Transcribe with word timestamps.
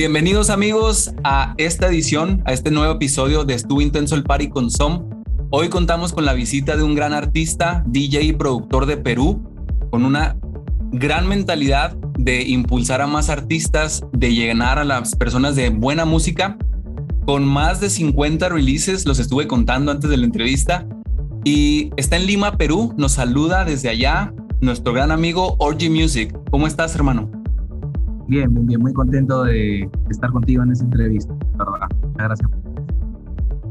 Bienvenidos 0.00 0.48
amigos 0.48 1.12
a 1.24 1.52
esta 1.58 1.88
edición, 1.88 2.42
a 2.46 2.54
este 2.54 2.70
nuevo 2.70 2.94
episodio 2.94 3.44
de 3.44 3.52
Estuvo 3.52 3.82
Intenso 3.82 4.14
el 4.14 4.22
Party 4.22 4.48
con 4.48 4.70
Som. 4.70 5.10
Hoy 5.50 5.68
contamos 5.68 6.14
con 6.14 6.24
la 6.24 6.32
visita 6.32 6.78
de 6.78 6.82
un 6.82 6.94
gran 6.94 7.12
artista, 7.12 7.84
DJ 7.86 8.22
y 8.22 8.32
productor 8.32 8.86
de 8.86 8.96
Perú, 8.96 9.42
con 9.90 10.06
una 10.06 10.38
gran 10.90 11.28
mentalidad 11.28 11.98
de 12.18 12.44
impulsar 12.44 13.02
a 13.02 13.06
más 13.06 13.28
artistas, 13.28 14.02
de 14.14 14.32
llenar 14.32 14.78
a 14.78 14.86
las 14.86 15.14
personas 15.16 15.54
de 15.54 15.68
buena 15.68 16.06
música, 16.06 16.56
con 17.26 17.44
más 17.44 17.78
de 17.82 17.90
50 17.90 18.48
releases, 18.48 19.04
los 19.04 19.18
estuve 19.18 19.46
contando 19.46 19.92
antes 19.92 20.08
de 20.08 20.16
la 20.16 20.24
entrevista, 20.24 20.86
y 21.44 21.90
está 21.98 22.16
en 22.16 22.24
Lima, 22.24 22.56
Perú, 22.56 22.94
nos 22.96 23.12
saluda 23.12 23.66
desde 23.66 23.90
allá 23.90 24.32
nuestro 24.62 24.94
gran 24.94 25.10
amigo 25.10 25.56
Orgy 25.58 25.90
Music. 25.90 26.34
¿Cómo 26.50 26.66
estás, 26.66 26.94
hermano? 26.94 27.39
Bien, 28.30 28.54
bien, 28.54 28.64
bien, 28.64 28.80
muy 28.80 28.92
contento 28.92 29.42
de 29.42 29.90
estar 30.08 30.30
contigo 30.30 30.62
en 30.62 30.70
esta 30.70 30.84
entrevista, 30.84 31.34
¿verdad? 31.58 31.88
Muchas 32.00 32.26
gracias. 32.28 32.50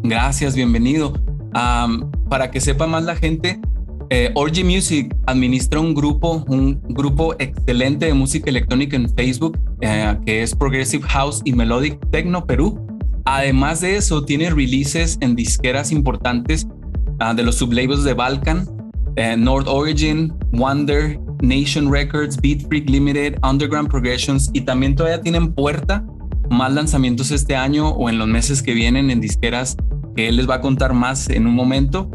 Gracias, 0.04 0.54
bienvenido. 0.54 1.14
Um, 1.56 2.12
para 2.30 2.52
que 2.52 2.60
sepa 2.60 2.86
más 2.86 3.06
la 3.06 3.16
gente, 3.16 3.62
eh, 4.10 4.32
Orgy 4.36 4.66
Music 4.66 5.16
administra 5.28 5.80
un 5.80 5.94
grupo, 5.94 6.44
un 6.50 6.78
grupo 6.90 7.36
excelente 7.40 8.08
de 8.08 8.14
música 8.14 8.50
electrónica 8.50 8.98
en 8.98 9.10
Facebook, 9.16 9.58
eh, 9.80 10.20
que 10.26 10.44
es 10.44 10.54
Progressive 10.54 11.06
House 11.08 11.42
y 11.46 11.54
Melodic 11.54 11.98
Techno 12.10 12.46
Perú. 12.46 12.86
Además 13.24 13.80
de 13.80 13.96
eso, 13.96 14.26
tiene 14.26 14.50
releases 14.50 15.18
en 15.22 15.38
disqueras 15.38 15.94
importantes 15.94 16.68
uh, 17.22 17.34
de 17.34 17.44
los 17.44 17.56
sublabels 17.56 18.04
de 18.04 18.14
Balkan, 18.14 18.68
eh, 19.20 19.36
North 19.36 19.68
Origin, 19.68 20.34
Wonder, 20.54 21.20
Nation 21.42 21.92
Records, 21.92 22.40
Beat 22.40 22.62
Freak 22.70 22.90
Limited, 22.90 23.38
Underground 23.44 23.90
Progressions 23.90 24.50
y 24.54 24.62
también 24.62 24.96
todavía 24.96 25.22
tienen 25.22 25.52
puerta 25.52 26.06
más 26.50 26.72
lanzamientos 26.72 27.30
este 27.32 27.54
año 27.54 27.90
o 27.90 28.10
en 28.10 28.18
los 28.18 28.30
meses 28.30 28.64
que 28.64 28.74
vienen 28.74 29.12
en 29.12 29.20
disqueras 29.20 29.76
que 30.16 30.30
él 30.30 30.38
les 30.38 30.50
va 30.50 30.56
a 30.56 30.62
contar 30.62 30.94
más 30.94 31.30
en 31.30 31.48
un 31.48 31.54
momento. 31.54 32.10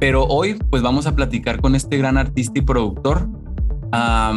Pero 0.00 0.24
hoy 0.24 0.54
pues 0.70 0.82
vamos 0.82 1.06
a 1.06 1.14
platicar 1.14 1.60
con 1.60 1.74
este 1.74 1.98
gran 1.98 2.16
artista 2.16 2.58
y 2.58 2.62
productor. 2.62 3.28
A 3.92 4.32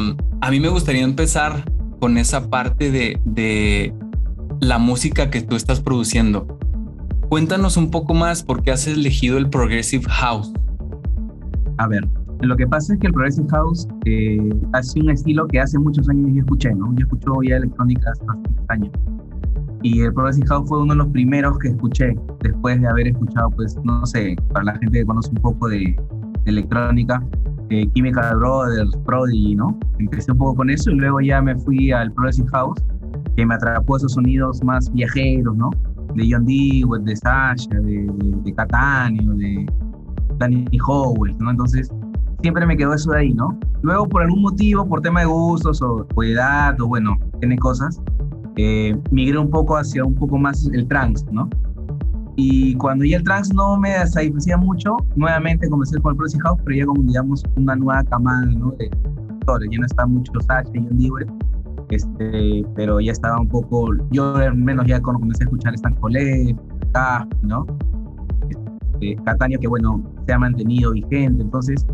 mí 0.52 0.60
me 0.60 0.68
gustaría 0.68 1.04
empezar 1.04 1.64
con 2.02 2.18
esa 2.18 2.50
parte 2.50 2.92
de, 2.92 3.18
de 3.24 3.94
la 4.60 4.78
música 4.78 5.30
que 5.30 5.42
tú 5.42 5.56
estás 5.56 5.80
produciendo. 5.80 6.60
Cuéntanos 7.30 7.78
un 7.78 7.92
poco 7.92 8.14
más 8.14 8.44
por 8.44 8.62
qué 8.62 8.72
has 8.72 8.88
elegido 8.88 9.38
el 9.38 9.50
Progressive 9.50 10.04
House. 10.10 10.52
A 11.80 11.88
ver, 11.88 12.06
lo 12.42 12.58
que 12.58 12.68
pasa 12.68 12.94
es 12.94 13.00
que 13.00 13.08
el 13.08 13.14
Progressive 13.14 13.48
House 13.52 13.88
eh, 14.04 14.50
ha 14.74 14.84
sido 14.84 15.06
un 15.06 15.12
estilo 15.12 15.48
que 15.48 15.62
hace 15.62 15.80
muchos 15.80 16.10
años 16.10 16.30
yo 16.34 16.42
escuché, 16.42 16.76
¿no? 16.76 16.94
Yo 16.96 17.06
escucho 17.06 17.42
ya 17.42 17.56
electrónica 17.56 18.12
hace 18.12 18.26
bastantes 18.26 18.66
años. 18.68 18.92
Y 19.82 20.02
el 20.02 20.14
Progressive 20.14 20.46
House 20.48 20.68
fue 20.68 20.82
uno 20.82 20.92
de 20.92 20.98
los 20.98 21.08
primeros 21.08 21.58
que 21.60 21.70
escuché 21.70 22.18
después 22.42 22.82
de 22.82 22.88
haber 22.90 23.08
escuchado, 23.08 23.50
pues, 23.52 23.78
no 23.86 24.06
sé, 24.06 24.36
para 24.52 24.66
la 24.66 24.76
gente 24.76 25.00
que 25.00 25.06
conoce 25.06 25.30
un 25.30 25.42
poco 25.42 25.70
de, 25.70 25.78
de 26.44 26.52
electrónica, 26.52 27.24
eh, 27.70 27.90
Chemical 27.96 28.36
Brothers, 28.36 28.98
Prodigy, 29.06 29.56
¿no? 29.56 29.80
Empecé 30.00 30.34
un 30.34 30.38
poco 30.40 30.56
con 30.56 30.70
eso 30.70 30.92
y 30.92 30.96
luego 30.96 31.22
ya 31.22 31.42
me 31.42 31.56
fui 31.56 31.94
al 31.94 32.12
Progressive 32.12 32.50
House, 32.50 32.84
que 33.38 33.46
me 33.46 33.56
atrapó 33.56 33.96
esos 33.96 34.12
sonidos 34.12 34.62
más 34.66 34.92
viajeros, 34.92 35.56
¿no? 35.56 35.70
De 36.14 36.28
John 36.30 36.44
Dewey, 36.44 37.04
de 37.06 37.16
Sasha, 37.16 37.70
de, 37.70 38.06
de, 38.06 38.38
de 38.44 38.54
Catania, 38.54 39.22
de 39.36 39.66
Danny 40.40 40.66
Howell, 40.88 41.38
¿no? 41.38 41.52
Entonces, 41.52 41.92
siempre 42.42 42.66
me 42.66 42.76
quedó 42.76 42.94
eso 42.94 43.12
de 43.12 43.20
ahí, 43.20 43.34
¿no? 43.34 43.58
Luego, 43.82 44.08
por 44.08 44.24
algún 44.24 44.42
motivo, 44.42 44.88
por 44.88 45.02
tema 45.02 45.22
de 45.22 45.28
gustos 45.28 45.82
o, 45.82 46.08
o 46.16 46.24
edad, 46.24 46.80
o 46.82 46.88
bueno, 46.88 47.18
tiene 47.40 47.58
cosas, 47.58 48.02
eh, 48.56 48.98
migré 49.12 49.38
un 49.38 49.50
poco 49.50 49.78
hacia 49.78 50.04
un 50.04 50.16
poco 50.16 50.38
más 50.38 50.70
el 50.74 50.88
trance, 50.88 51.26
¿no? 51.32 51.50
Y 52.36 52.76
cuando 52.76 53.04
ya 53.06 53.18
el 53.18 53.24
trance 53.24 53.54
no 53.54 53.78
me 53.78 54.06
satisfacía 54.08 54.58
mucho, 54.58 54.98
nuevamente 55.16 55.70
comencé 55.70 56.00
con 56.00 56.12
el 56.12 56.18
Progressive 56.18 56.44
House, 56.44 56.62
pero 56.66 56.78
ya 56.78 56.86
como, 56.86 57.04
digamos, 57.04 57.44
una 57.56 57.76
nueva 57.76 58.04
camada, 58.06 58.46
¿no? 58.46 58.72
De 58.72 58.90
actores, 59.30 59.70
ya 59.72 59.80
no 59.80 59.86
estaba 59.86 60.08
mucho 60.08 60.32
Sasha 60.42 60.70
y 60.74 60.80
Dewey, 60.92 61.26
este, 61.90 62.66
pero 62.76 63.00
ya 63.00 63.12
estaba 63.12 63.40
un 63.40 63.48
poco, 63.48 63.90
yo 64.12 64.36
al 64.36 64.56
menos 64.56 64.86
ya 64.88 65.02
comencé 65.02 65.44
a 65.44 65.46
escuchar 65.46 65.74
Stan 65.76 65.96
Colette, 65.96 66.58
¿no? 67.42 67.66
Este, 69.00 69.16
Catania, 69.24 69.58
que 69.58 69.68
bueno, 69.68 70.04
se 70.26 70.34
ha 70.34 70.40
mantenido 70.40 70.92
vigente, 70.92 71.44
entonces 71.44 71.86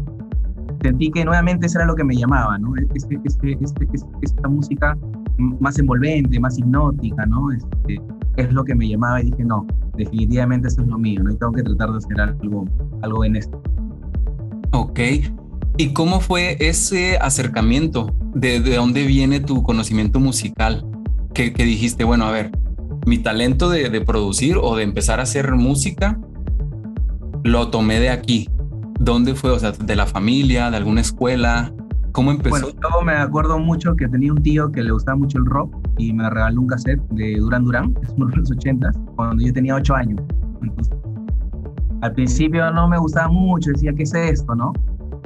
sentí 0.81 1.11
que 1.11 1.25
nuevamente 1.25 1.67
eso 1.67 1.79
era 1.79 1.87
lo 1.87 1.95
que 1.95 2.03
me 2.03 2.15
llamaba, 2.15 2.57
¿no? 2.57 2.75
Este, 2.93 3.19
este, 3.23 3.57
este, 3.61 3.87
esta 4.21 4.47
música 4.47 4.97
más 5.59 5.77
envolvente, 5.79 6.39
más 6.39 6.57
hipnótica, 6.57 7.25
¿no? 7.25 7.51
Este, 7.51 8.01
es 8.37 8.51
lo 8.51 8.63
que 8.63 8.75
me 8.75 8.87
llamaba 8.87 9.21
y 9.21 9.31
dije, 9.31 9.43
no, 9.45 9.65
definitivamente 9.97 10.67
eso 10.67 10.81
es 10.81 10.87
lo 10.87 10.97
mío, 10.97 11.23
¿no? 11.23 11.31
Y 11.31 11.37
tengo 11.37 11.53
que 11.53 11.63
tratar 11.63 11.91
de 11.91 11.97
hacer 11.97 12.21
algo, 12.21 12.65
algo 13.01 13.25
en 13.25 13.35
esto. 13.35 13.61
Ok. 14.71 14.99
¿Y 15.77 15.93
cómo 15.93 16.19
fue 16.21 16.57
ese 16.59 17.17
acercamiento? 17.17 18.15
¿De, 18.33 18.59
de 18.59 18.75
dónde 18.75 19.05
viene 19.05 19.39
tu 19.39 19.63
conocimiento 19.63 20.19
musical? 20.19 20.85
Que, 21.33 21.51
dijiste, 21.51 22.05
bueno, 22.05 22.25
a 22.25 22.31
ver, 22.31 22.51
mi 23.05 23.17
talento 23.17 23.69
de 23.69 24.01
producir 24.01 24.57
o 24.61 24.77
de 24.77 24.83
empezar 24.83 25.19
a 25.19 25.23
hacer 25.23 25.53
música 25.53 26.17
lo 27.45 27.69
tomé 27.69 27.99
de 27.99 28.09
aquí. 28.09 28.49
¿Dónde 28.99 29.35
fue? 29.35 29.51
O 29.51 29.59
sea, 29.59 29.71
de 29.71 29.95
la 29.95 30.07
familia, 30.07 30.71
de 30.71 30.77
alguna 30.77 31.01
escuela. 31.01 31.71
¿Cómo 32.11 32.31
empezó? 32.31 32.49
Bueno, 32.49 32.69
yo 32.69 33.01
me 33.05 33.13
acuerdo 33.13 33.59
mucho 33.59 33.95
que 33.95 34.07
tenía 34.07 34.33
un 34.33 34.41
tío 34.41 34.71
que 34.71 34.81
le 34.81 34.91
gustaba 34.91 35.17
mucho 35.17 35.37
el 35.37 35.45
rock 35.45 35.75
y 35.97 36.11
me 36.11 36.27
regaló 36.29 36.61
un 36.61 36.67
cassette 36.67 37.01
de 37.11 37.35
Duran 37.35 37.65
Duran, 37.65 37.93
es 38.01 38.09
uno 38.17 38.27
de 38.27 38.37
los 38.37 38.51
80 38.51 38.91
cuando 39.15 39.45
yo 39.45 39.53
tenía 39.53 39.75
8 39.75 39.95
años. 39.95 40.21
Entonces, 40.61 40.97
al 42.01 42.13
principio 42.13 42.71
no 42.71 42.87
me 42.87 42.97
gustaba 42.97 43.27
mucho, 43.27 43.71
decía, 43.71 43.93
¿qué 43.93 44.03
es 44.03 44.13
esto, 44.15 44.55
no? 44.55 44.73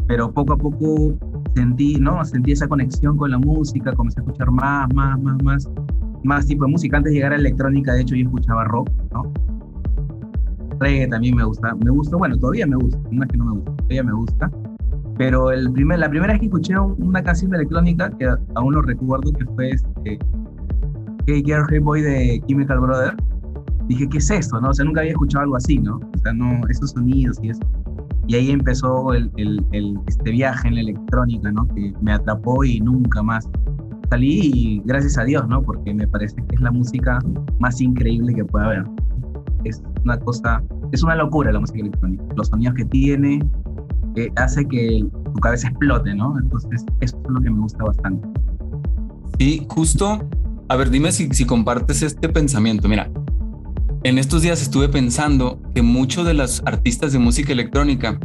Pero 0.07 0.33
poco 0.33 0.53
a 0.53 0.57
poco 0.57 1.13
sentí, 1.55 1.95
¿no? 1.95 2.25
Sentí 2.25 2.51
esa 2.51 2.67
conexión 2.67 3.15
con 3.15 3.31
la 3.31 3.37
música, 3.37 3.93
comencé 3.93 4.19
a 4.19 4.23
escuchar 4.23 4.51
más, 4.51 4.93
más, 4.93 5.17
más, 5.21 5.43
más, 5.43 5.69
más 6.23 6.45
tipo 6.47 6.65
de 6.65 6.71
música. 6.71 6.97
Antes 6.97 7.11
de 7.11 7.17
llegar 7.17 7.31
a 7.31 7.35
electrónica, 7.35 7.93
de 7.93 8.01
hecho, 8.01 8.15
yo 8.15 8.25
escuchaba 8.25 8.65
rock, 8.65 8.89
¿no? 9.13 9.31
Reggae 10.79 11.07
también 11.07 11.35
me 11.35 11.43
gusta, 11.43 11.75
me 11.75 11.91
gusta, 11.91 12.17
bueno, 12.17 12.37
todavía 12.37 12.65
me 12.65 12.75
gusta, 12.75 12.99
no 13.11 13.23
es 13.23 13.29
que 13.29 13.37
no 13.37 13.45
me 13.45 13.51
gusta, 13.51 13.75
todavía 13.75 14.03
me 14.03 14.13
gusta. 14.13 14.51
Pero 15.17 15.51
el 15.51 15.71
primer, 15.73 15.99
la 15.99 16.09
primera 16.09 16.33
vez 16.33 16.39
que 16.39 16.45
escuché 16.45 16.79
una 16.79 17.21
canción 17.21 17.53
electrónica, 17.53 18.09
que 18.17 18.27
aún 18.55 18.73
lo 18.73 18.81
recuerdo, 18.81 19.33
que 19.33 19.45
fue 19.45 19.71
este, 19.71 20.19
Hey 21.27 21.43
Girl, 21.45 21.65
Hey 21.69 21.79
Boy 21.79 22.01
de 22.01 22.41
Chemical 22.47 22.79
Brothers, 22.79 23.17
dije, 23.89 24.07
¿qué 24.07 24.17
es 24.17 24.31
esto? 24.31 24.61
No? 24.61 24.69
O 24.69 24.73
sea, 24.73 24.85
nunca 24.85 25.01
había 25.01 25.11
escuchado 25.11 25.43
algo 25.43 25.57
así, 25.57 25.77
¿no? 25.77 25.97
O 25.97 26.17
sea, 26.23 26.31
no, 26.31 26.61
esos 26.69 26.91
sonidos 26.91 27.37
y 27.43 27.49
eso. 27.49 27.61
Y 28.27 28.35
ahí 28.35 28.51
empezó 28.51 29.13
el, 29.13 29.31
el, 29.37 29.65
el, 29.71 29.99
este 30.07 30.31
viaje 30.31 30.67
en 30.67 30.75
la 30.75 30.81
electrónica, 30.81 31.51
¿no? 31.51 31.67
Que 31.67 31.93
me 32.01 32.13
atrapó 32.13 32.63
y 32.63 32.79
nunca 32.79 33.21
más 33.23 33.49
salí 34.09 34.51
y 34.53 34.81
gracias 34.85 35.17
a 35.17 35.23
Dios, 35.23 35.47
¿no? 35.47 35.61
Porque 35.61 35.93
me 35.93 36.07
parece 36.07 36.35
que 36.35 36.55
es 36.55 36.61
la 36.61 36.71
música 36.71 37.19
más 37.59 37.81
increíble 37.81 38.33
que 38.33 38.45
puede 38.45 38.65
haber. 38.65 38.98
Es 39.63 39.81
una 40.03 40.19
cosa, 40.19 40.63
es 40.91 41.03
una 41.03 41.15
locura 41.15 41.51
la 41.51 41.59
música 41.59 41.79
electrónica. 41.79 42.23
Los 42.35 42.47
sonidos 42.47 42.75
que 42.75 42.85
tiene, 42.85 43.39
eh, 44.15 44.29
hace 44.35 44.65
que 44.65 45.05
tu 45.33 45.39
cabeza 45.41 45.67
explote, 45.67 46.13
¿no? 46.15 46.37
Entonces, 46.39 46.85
eso 47.01 47.21
es 47.23 47.29
lo 47.29 47.41
que 47.41 47.49
me 47.49 47.59
gusta 47.59 47.83
bastante. 47.83 48.27
Sí, 49.37 49.65
justo. 49.69 50.27
A 50.69 50.75
ver, 50.75 50.89
dime 50.89 51.11
si, 51.11 51.29
si 51.33 51.45
compartes 51.45 52.01
este 52.03 52.29
pensamiento. 52.29 52.87
Mira, 52.87 53.09
en 54.03 54.17
estos 54.17 54.41
días 54.41 54.61
estuve 54.61 54.87
pensando 54.87 55.61
que 55.75 55.81
muchos 55.81 56.25
de 56.25 56.33
los 56.33 56.61
artistas 56.65 57.11
de 57.11 57.19
música 57.19 57.51
electrónica 57.51 58.19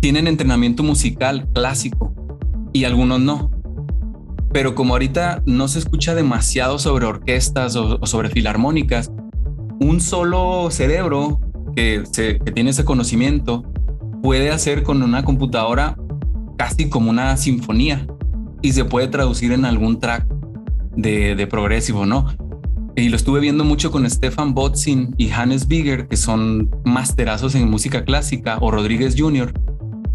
tienen 0.00 0.26
entrenamiento 0.26 0.82
musical 0.82 1.48
clásico 1.54 2.12
y 2.72 2.84
algunos 2.84 3.20
no. 3.20 3.50
Pero 4.54 4.74
como 4.74 4.94
ahorita 4.94 5.42
no 5.44 5.68
se 5.68 5.80
escucha 5.80 6.14
demasiado 6.14 6.78
sobre 6.78 7.04
orquestas 7.04 7.76
o, 7.76 7.98
o 8.00 8.06
sobre 8.06 8.30
filarmónicas, 8.30 9.12
un 9.80 10.00
solo 10.00 10.70
cerebro 10.70 11.40
que, 11.76 12.04
se, 12.10 12.38
que 12.38 12.52
tiene 12.52 12.70
ese 12.70 12.86
conocimiento 12.86 13.64
puede 14.22 14.50
hacer 14.50 14.82
con 14.82 15.02
una 15.02 15.24
computadora 15.24 15.98
casi 16.56 16.88
como 16.88 17.10
una 17.10 17.36
sinfonía 17.36 18.06
y 18.62 18.72
se 18.72 18.86
puede 18.86 19.08
traducir 19.08 19.52
en 19.52 19.66
algún 19.66 19.98
track. 20.00 20.26
de, 20.96 21.34
de 21.34 21.46
progresivo, 21.46 22.06
¿no? 22.06 22.26
Y 22.96 23.08
lo 23.08 23.16
estuve 23.16 23.40
viendo 23.40 23.64
mucho 23.64 23.90
con 23.90 24.08
Stefan 24.08 24.54
Botzin 24.54 25.14
y 25.18 25.30
Hannes 25.30 25.66
Bigger, 25.66 26.06
que 26.06 26.16
son 26.16 26.70
masterazos 26.84 27.56
en 27.56 27.68
música 27.68 28.04
clásica, 28.04 28.58
o 28.60 28.70
Rodríguez 28.70 29.16
Jr., 29.18 29.52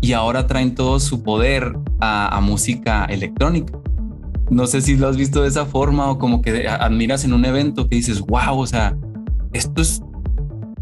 y 0.02 0.14
ahora 0.14 0.48
traen 0.48 0.76
todo 0.76 1.02
su 1.02 1.22
poder 1.22 1.78
a, 2.00 2.40
música 2.42 3.04
electrónica. 3.06 3.78
No 4.50 4.66
sé 4.68 4.82
si 4.82 4.98
lo 4.98 5.08
has 5.08 5.18
visto 5.18 5.42
de 5.44 5.48
esa 5.48 5.66
forma 5.66 6.10
o 6.10 6.18
como 6.18 6.42
que 6.42 6.68
admiras 6.68 7.24
en 7.24 7.34
un 7.34 7.46
evento 7.46 7.88
que 7.88 7.98
dices, 7.98 8.22
wow, 8.22 8.58
o 8.58 8.66
sea, 8.66 8.98
esto 9.54 9.82
es 9.82 10.02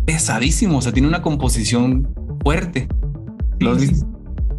pesadísimo, 0.06 0.78
o 0.78 0.82
sea, 0.82 0.94
tiene 0.94 1.08
una 1.08 1.22
composición 1.22 2.08
fuerte. 2.44 2.88
¿Lo 3.60 3.72
has 3.72 3.82
visto? 3.82 4.08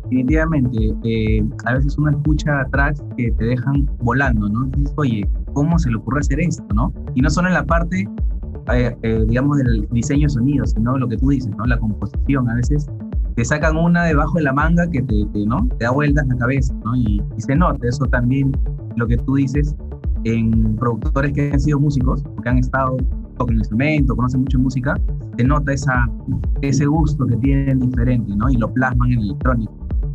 Definitivamente, 0.05 0.95
eh, 1.05 1.45
a 1.67 1.75
veces 1.75 1.97
uno 1.99 2.11
escucha 2.11 2.67
tracks 2.73 3.03
que 3.17 3.31
te 3.33 3.45
dejan 3.45 3.89
volando, 4.01 4.49
¿no? 4.49 4.65
Dices, 4.77 4.93
oye, 4.97 5.29
¿cómo 5.53 5.79
se 5.79 5.91
le 5.91 5.97
ocurre 5.97 6.21
hacer 6.21 6.41
esto, 6.41 6.65
no? 6.75 6.93
Y 7.15 7.21
no 7.21 7.29
solo 7.29 7.49
en 7.49 7.55
la 7.55 7.65
parte, 7.65 8.09
eh, 8.73 8.97
eh, 9.03 9.25
digamos, 9.29 9.59
del 9.59 9.87
diseño 9.91 10.27
de 10.27 10.31
sonido, 10.31 10.67
sino 10.67 10.97
lo 10.97 11.09
que 11.09 11.17
tú 11.19 11.29
dices, 11.29 11.51
¿no? 11.57 11.67
La 11.67 11.79
composición. 11.79 12.49
A 12.49 12.55
veces 12.55 12.87
te 13.39 13.45
sacan 13.45 13.77
una 13.77 14.03
debajo 14.05 14.39
de 14.39 14.43
la 14.43 14.53
manga 14.53 14.91
que 14.91 15.01
te, 15.01 15.25
¿no? 15.47 15.69
te 15.79 15.85
da 15.85 15.93
vueltas 15.93 16.27
la 16.27 16.37
cabeza, 16.39 16.75
¿no? 16.85 16.97
Y, 16.97 17.23
se 17.37 17.55
nota 17.55 17.87
eso 17.87 18.05
también, 18.07 18.51
lo 18.99 19.07
que 19.07 19.17
tú 19.17 19.37
dices, 19.37 19.75
en 20.25 20.77
productores 20.77 21.33
que 21.33 21.51
han 21.53 21.61
sido 21.61 21.81
músicos, 21.81 22.23
que 22.43 22.49
han 22.49 22.59
estado, 22.59 22.97
tocan 23.39 23.55
el 23.55 23.61
instrumento, 23.61 24.17
conocen 24.17 24.41
mucho 24.41 24.59
música, 24.59 24.95
se 25.37 25.45
nota 25.45 25.73
esa, 25.73 26.09
ese 26.63 26.87
gusto 26.87 27.27
que 27.27 27.37
tienen 27.37 27.79
diferente, 27.81 28.35
¿no? 28.35 28.51
Y 28.51 28.57
lo 28.57 28.73
plasman 28.73 29.13
en 29.13 29.21
electrónico. 29.21 29.73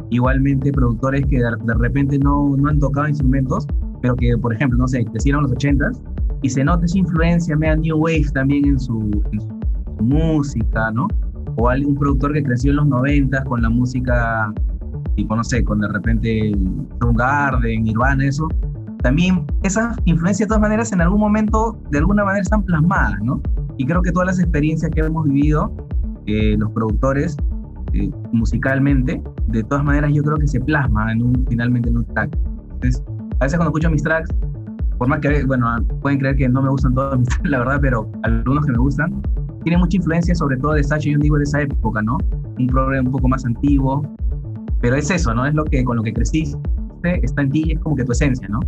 Igualmente, 0.09 0.71
productores 0.71 1.25
que 1.27 1.39
de, 1.39 1.73
repente 1.79 2.19
no, 2.19 2.55
no 2.57 2.69
han 2.69 2.79
tocado 2.79 3.07
instrumentos, 3.07 3.65
pero 4.01 4.15
que, 4.15 4.37
por 4.37 4.53
ejemplo, 4.53 4.77
no 4.77 4.87
sé, 4.87 5.05
crecieron 5.05 5.43
los 5.43 5.53
80s 5.53 5.99
y 6.41 6.49
se 6.49 6.63
nota 6.63 6.85
esa 6.85 6.97
influencia 6.97 7.55
media 7.55 7.77
New 7.77 7.97
Wave 7.97 8.25
también 8.33 8.65
en 8.65 8.79
su, 8.79 9.23
en 9.31 9.41
su 9.41 10.03
música, 10.03 10.91
¿no? 10.91 11.07
o 11.55 11.69
algún 11.69 11.95
productor 11.95 12.33
que 12.33 12.43
creció 12.43 12.71
en 12.71 12.77
los 12.77 12.87
90 12.87 13.43
con 13.45 13.61
la 13.61 13.69
música, 13.69 14.53
tipo, 15.15 15.35
no 15.35 15.43
sé, 15.43 15.63
con 15.63 15.79
de 15.79 15.87
repente 15.87 16.51
Garden, 16.99 17.83
Nirvana, 17.83 18.25
eso, 18.25 18.47
también 19.03 19.45
esas 19.63 19.97
influencias 20.05 20.47
de 20.47 20.47
todas 20.47 20.61
maneras 20.61 20.91
en 20.93 21.01
algún 21.01 21.19
momento, 21.19 21.77
de 21.91 21.99
alguna 21.99 22.23
manera, 22.23 22.41
están 22.41 22.63
plasmadas, 22.63 23.21
¿no? 23.21 23.41
Y 23.77 23.85
creo 23.85 24.01
que 24.01 24.11
todas 24.11 24.27
las 24.27 24.39
experiencias 24.39 24.89
que 24.91 25.01
hemos 25.01 25.25
vivido, 25.25 25.75
eh, 26.25 26.55
los 26.57 26.71
productores, 26.71 27.35
eh, 27.93 28.09
musicalmente, 28.31 29.21
de 29.47 29.63
todas 29.63 29.83
maneras 29.83 30.11
yo 30.13 30.23
creo 30.23 30.37
que 30.37 30.47
se 30.47 30.59
plasma 30.61 31.11
en 31.11 31.21
un, 31.21 31.45
finalmente 31.49 31.89
en 31.89 31.97
un 31.97 32.05
track. 32.05 32.35
Entonces, 32.75 33.03
a 33.39 33.45
veces 33.45 33.57
cuando 33.57 33.69
escucho 33.69 33.91
mis 33.91 34.03
tracks, 34.03 34.29
por 34.97 35.09
más 35.09 35.19
que, 35.19 35.43
bueno, 35.45 35.67
pueden 36.01 36.19
creer 36.19 36.37
que 36.37 36.47
no 36.47 36.61
me 36.61 36.69
gustan 36.69 36.93
todos 36.93 37.19
mis 37.19 37.27
tracks, 37.27 37.43
la 37.49 37.59
verdad, 37.59 37.79
pero 37.81 38.09
algunos 38.23 38.65
que 38.65 38.71
me 38.71 38.77
gustan, 38.77 39.21
tiene 39.63 39.77
mucha 39.77 39.97
influencia 39.97 40.33
sobre 40.33 40.57
todo 40.57 40.73
de 40.73 40.83
Sacha 40.83 41.09
y 41.09 41.15
digo 41.15 41.37
de 41.37 41.43
esa 41.43 41.61
época, 41.61 42.01
¿no? 42.01 42.17
Un 42.57 42.67
programa 42.67 43.07
un 43.07 43.11
poco 43.11 43.27
más 43.27 43.45
antiguo, 43.45 44.01
pero 44.83 44.97
es 44.97 45.09
eso, 45.09 45.33
¿no? 45.33 45.45
Es 45.45 45.53
lo 45.53 45.63
que 45.63 45.81
con 45.85 45.95
lo 45.95 46.03
que 46.03 46.11
creciste, 46.11 46.59
está 47.23 47.41
en 47.41 47.51
ti, 47.51 47.71
es 47.71 47.79
como 47.79 47.95
que 47.95 48.03
tu 48.03 48.11
esencia, 48.11 48.45
¿no? 48.49 48.59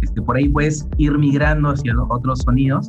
Este, 0.00 0.22
por 0.22 0.36
ahí 0.36 0.48
puedes 0.48 0.86
ir 0.96 1.18
migrando 1.18 1.70
hacia 1.70 1.92
otros 2.08 2.38
sonidos, 2.38 2.88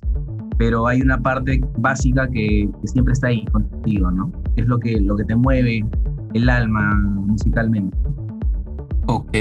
pero 0.59 0.85
hay 0.85 1.01
una 1.01 1.19
parte 1.19 1.59
básica 1.79 2.29
que, 2.29 2.69
siempre 2.83 3.13
está 3.13 3.29
ahí 3.29 3.43
contigo, 3.45 4.11
¿no? 4.11 4.31
Es 4.57 4.67
lo 4.67 4.77
que, 4.77 5.01
lo 5.01 5.15
que 5.15 5.25
te 5.25 5.35
mueve 5.35 5.83
el 6.35 6.49
alma 6.49 6.93
musicalmente. 6.93 7.97
Ok. 9.07 9.35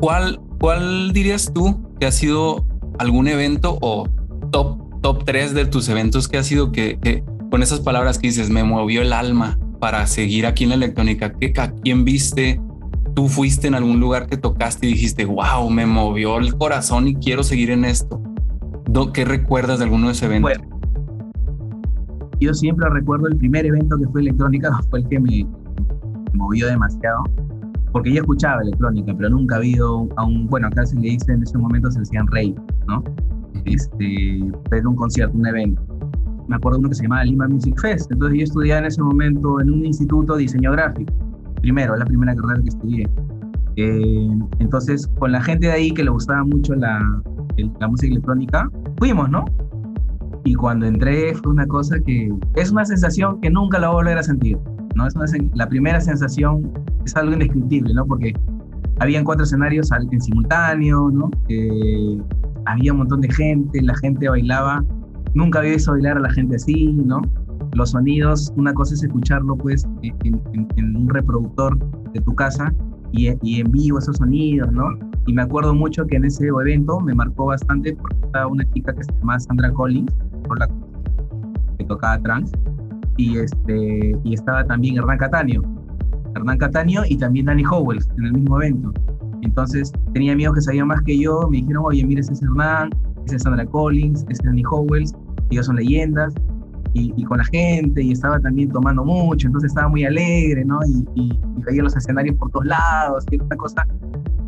¿Cuál, 0.00 0.40
¿Cuál 0.58 1.12
dirías 1.12 1.52
tú 1.54 1.80
que 2.00 2.06
ha 2.06 2.12
sido 2.12 2.66
algún 2.98 3.28
evento 3.28 3.78
o 3.80 4.08
top 4.50 4.90
top 5.02 5.24
3 5.24 5.54
de 5.54 5.66
tus 5.66 5.88
eventos 5.88 6.26
que 6.26 6.38
ha 6.38 6.42
sido 6.42 6.72
que, 6.72 7.22
con 7.48 7.62
esas 7.62 7.78
palabras 7.78 8.18
que 8.18 8.26
dices, 8.26 8.50
me 8.50 8.64
movió 8.64 9.02
el 9.02 9.12
alma 9.12 9.56
para 9.80 10.06
seguir 10.06 10.46
aquí 10.46 10.64
en 10.64 10.70
la 10.70 10.76
electrónica? 10.76 11.32
¿Qué, 11.32 11.52
¿A 11.58 11.72
quién 11.72 12.04
viste? 12.04 12.60
¿Tú 13.14 13.28
fuiste 13.28 13.66
en 13.66 13.74
algún 13.74 13.98
lugar 13.98 14.26
que 14.26 14.36
tocaste 14.36 14.86
y 14.86 14.92
dijiste, 14.92 15.24
wow, 15.24 15.68
me 15.70 15.86
movió 15.86 16.38
el 16.38 16.54
corazón 16.56 17.08
y 17.08 17.14
quiero 17.16 17.42
seguir 17.42 17.70
en 17.70 17.84
esto? 17.84 18.22
¿Qué 19.12 19.24
recuerdas 19.24 19.78
de 19.78 19.84
alguno 19.84 20.06
de 20.06 20.12
esos 20.12 20.24
eventos? 20.24 20.52
yo 22.40 22.54
siempre 22.54 22.88
recuerdo 22.88 23.26
el 23.26 23.36
primer 23.36 23.66
evento 23.66 23.98
que 23.98 24.08
fue 24.08 24.22
electrónica, 24.22 24.80
fue 24.90 25.00
el 25.00 25.08
que 25.08 25.20
me, 25.20 25.46
movió 26.32 26.66
demasiado, 26.68 27.24
porque 27.92 28.14
yo 28.14 28.20
escuchaba 28.20 28.62
electrónica, 28.62 29.12
pero 29.16 29.30
nunca 29.30 29.56
ha 29.56 29.58
habido 29.58 30.08
a 30.16 30.24
un, 30.24 30.46
bueno, 30.46 30.68
acá 30.68 30.86
se 30.86 30.96
le 30.96 31.10
dice 31.10 31.32
en 31.32 31.42
ese 31.42 31.58
momento 31.58 31.90
se 31.90 32.00
decían 32.00 32.26
rey, 32.28 32.54
¿no? 32.86 33.02
este, 33.64 34.40
ver 34.70 34.86
un 34.86 34.96
concierto, 34.96 35.36
un 35.36 35.46
evento. 35.46 35.82
Me 36.50 36.56
acuerdo 36.56 36.80
uno 36.80 36.88
que 36.88 36.96
se 36.96 37.04
llamaba 37.04 37.22
Lima 37.24 37.46
Music 37.46 37.80
Fest. 37.80 38.10
Entonces 38.10 38.38
yo 38.38 38.44
estudiaba 38.44 38.80
en 38.80 38.86
ese 38.86 39.00
momento 39.00 39.60
en 39.60 39.70
un 39.70 39.86
instituto 39.86 40.34
de 40.34 40.42
diseño 40.42 40.72
gráfico. 40.72 41.12
Primero, 41.62 41.94
la 41.94 42.04
primera 42.04 42.34
carrera 42.34 42.60
que 42.60 42.68
estudié. 42.70 43.08
Eh, 43.76 44.28
entonces, 44.58 45.08
con 45.20 45.30
la 45.30 45.40
gente 45.40 45.68
de 45.68 45.72
ahí 45.74 45.92
que 45.92 46.02
le 46.02 46.10
gustaba 46.10 46.42
mucho 46.42 46.74
la, 46.74 47.00
la 47.78 47.86
música 47.86 48.10
electrónica, 48.10 48.68
fuimos, 48.98 49.30
¿no? 49.30 49.44
Y 50.42 50.54
cuando 50.54 50.86
entré 50.86 51.36
fue 51.36 51.52
una 51.52 51.66
cosa 51.66 52.00
que 52.00 52.32
es 52.56 52.72
una 52.72 52.84
sensación 52.84 53.40
que 53.40 53.48
nunca 53.48 53.78
la 53.78 53.86
voy 53.86 53.94
a 53.94 53.98
volver 53.98 54.18
a 54.18 54.22
sentir, 54.24 54.58
¿no? 54.96 55.06
Es 55.06 55.14
la 55.54 55.68
primera 55.68 56.00
sensación 56.00 56.72
es 57.04 57.14
algo 57.14 57.32
indescriptible, 57.32 57.94
¿no? 57.94 58.04
Porque 58.06 58.34
habían 58.98 59.22
cuatro 59.22 59.44
escenarios 59.44 59.88
en 59.92 60.20
simultáneo, 60.20 61.10
¿no? 61.12 61.30
Eh, 61.48 62.18
había 62.66 62.90
un 62.90 62.98
montón 62.98 63.20
de 63.20 63.32
gente, 63.32 63.80
la 63.82 63.94
gente 63.98 64.28
bailaba. 64.28 64.84
Nunca 65.34 65.60
había 65.60 65.72
visto 65.72 65.92
bailar 65.92 66.16
a 66.16 66.20
la 66.20 66.30
gente 66.30 66.56
así, 66.56 66.92
¿no? 66.92 67.20
Los 67.74 67.90
sonidos, 67.90 68.52
una 68.56 68.74
cosa 68.74 68.94
es 68.94 69.02
escucharlo 69.02 69.56
pues 69.56 69.86
en, 70.02 70.96
un 70.96 71.08
reproductor 71.08 71.78
de 72.12 72.20
tu 72.20 72.34
casa 72.34 72.72
y, 73.12 73.28
en 73.28 73.70
vivo 73.70 73.98
esos 73.98 74.16
sonidos, 74.16 74.72
¿no? 74.72 74.88
Y 75.26 75.32
me 75.32 75.42
acuerdo 75.42 75.74
mucho 75.74 76.06
que 76.06 76.16
en 76.16 76.24
ese 76.24 76.48
evento 76.48 77.00
me 77.00 77.14
marcó 77.14 77.46
bastante 77.46 77.94
porque 77.94 78.16
estaba 78.24 78.46
una 78.48 78.64
chica 78.72 78.92
que 78.92 79.04
se 79.04 79.12
llamaba 79.12 79.38
Sandra 79.38 79.72
Collins, 79.72 80.12
que 81.78 81.84
tocaba 81.84 82.20
trans, 82.22 82.50
y, 83.16 83.36
este, 83.36 84.16
y 84.24 84.34
estaba 84.34 84.64
también 84.64 84.96
Hernán 84.96 85.18
Cataño. 85.18 85.62
Hernán 86.34 86.58
Cataño 86.58 87.02
y 87.08 87.16
también 87.16 87.46
Danny 87.46 87.64
Howells 87.64 88.08
en 88.18 88.24
el 88.26 88.32
mismo 88.32 88.60
evento. 88.60 88.92
Entonces 89.42 89.92
tenía 90.12 90.32
amigos 90.32 90.54
que 90.56 90.62
sabían 90.62 90.88
más 90.88 91.00
que 91.02 91.18
yo, 91.18 91.48
me 91.50 91.58
dijeron, 91.58 91.84
oye, 91.86 92.04
mira, 92.04 92.20
ese 92.20 92.32
es 92.32 92.42
Hernán, 92.42 92.90
ese 93.26 93.36
es 93.36 93.42
Sandra 93.42 93.66
Collins, 93.66 94.22
ese 94.28 94.42
es 94.42 94.46
Annie 94.46 94.64
Howells, 94.70 95.14
ellos 95.50 95.66
son 95.66 95.76
leyendas, 95.76 96.34
y, 96.92 97.22
con 97.24 97.38
la 97.38 97.44
gente, 97.44 98.02
y 98.02 98.10
estaba 98.10 98.40
también 98.40 98.68
tomando 98.70 99.04
mucho, 99.04 99.46
entonces 99.46 99.70
estaba 99.70 99.88
muy 99.88 100.04
alegre, 100.04 100.64
¿no? 100.64 100.80
Y, 100.86 101.06
y, 101.14 101.38
veía 101.64 101.84
los 101.84 101.96
escenarios 101.96 102.36
por 102.36 102.50
todos 102.50 102.66
lados, 102.66 103.24
y 103.30 103.40
una 103.40 103.56
cosa, 103.56 103.86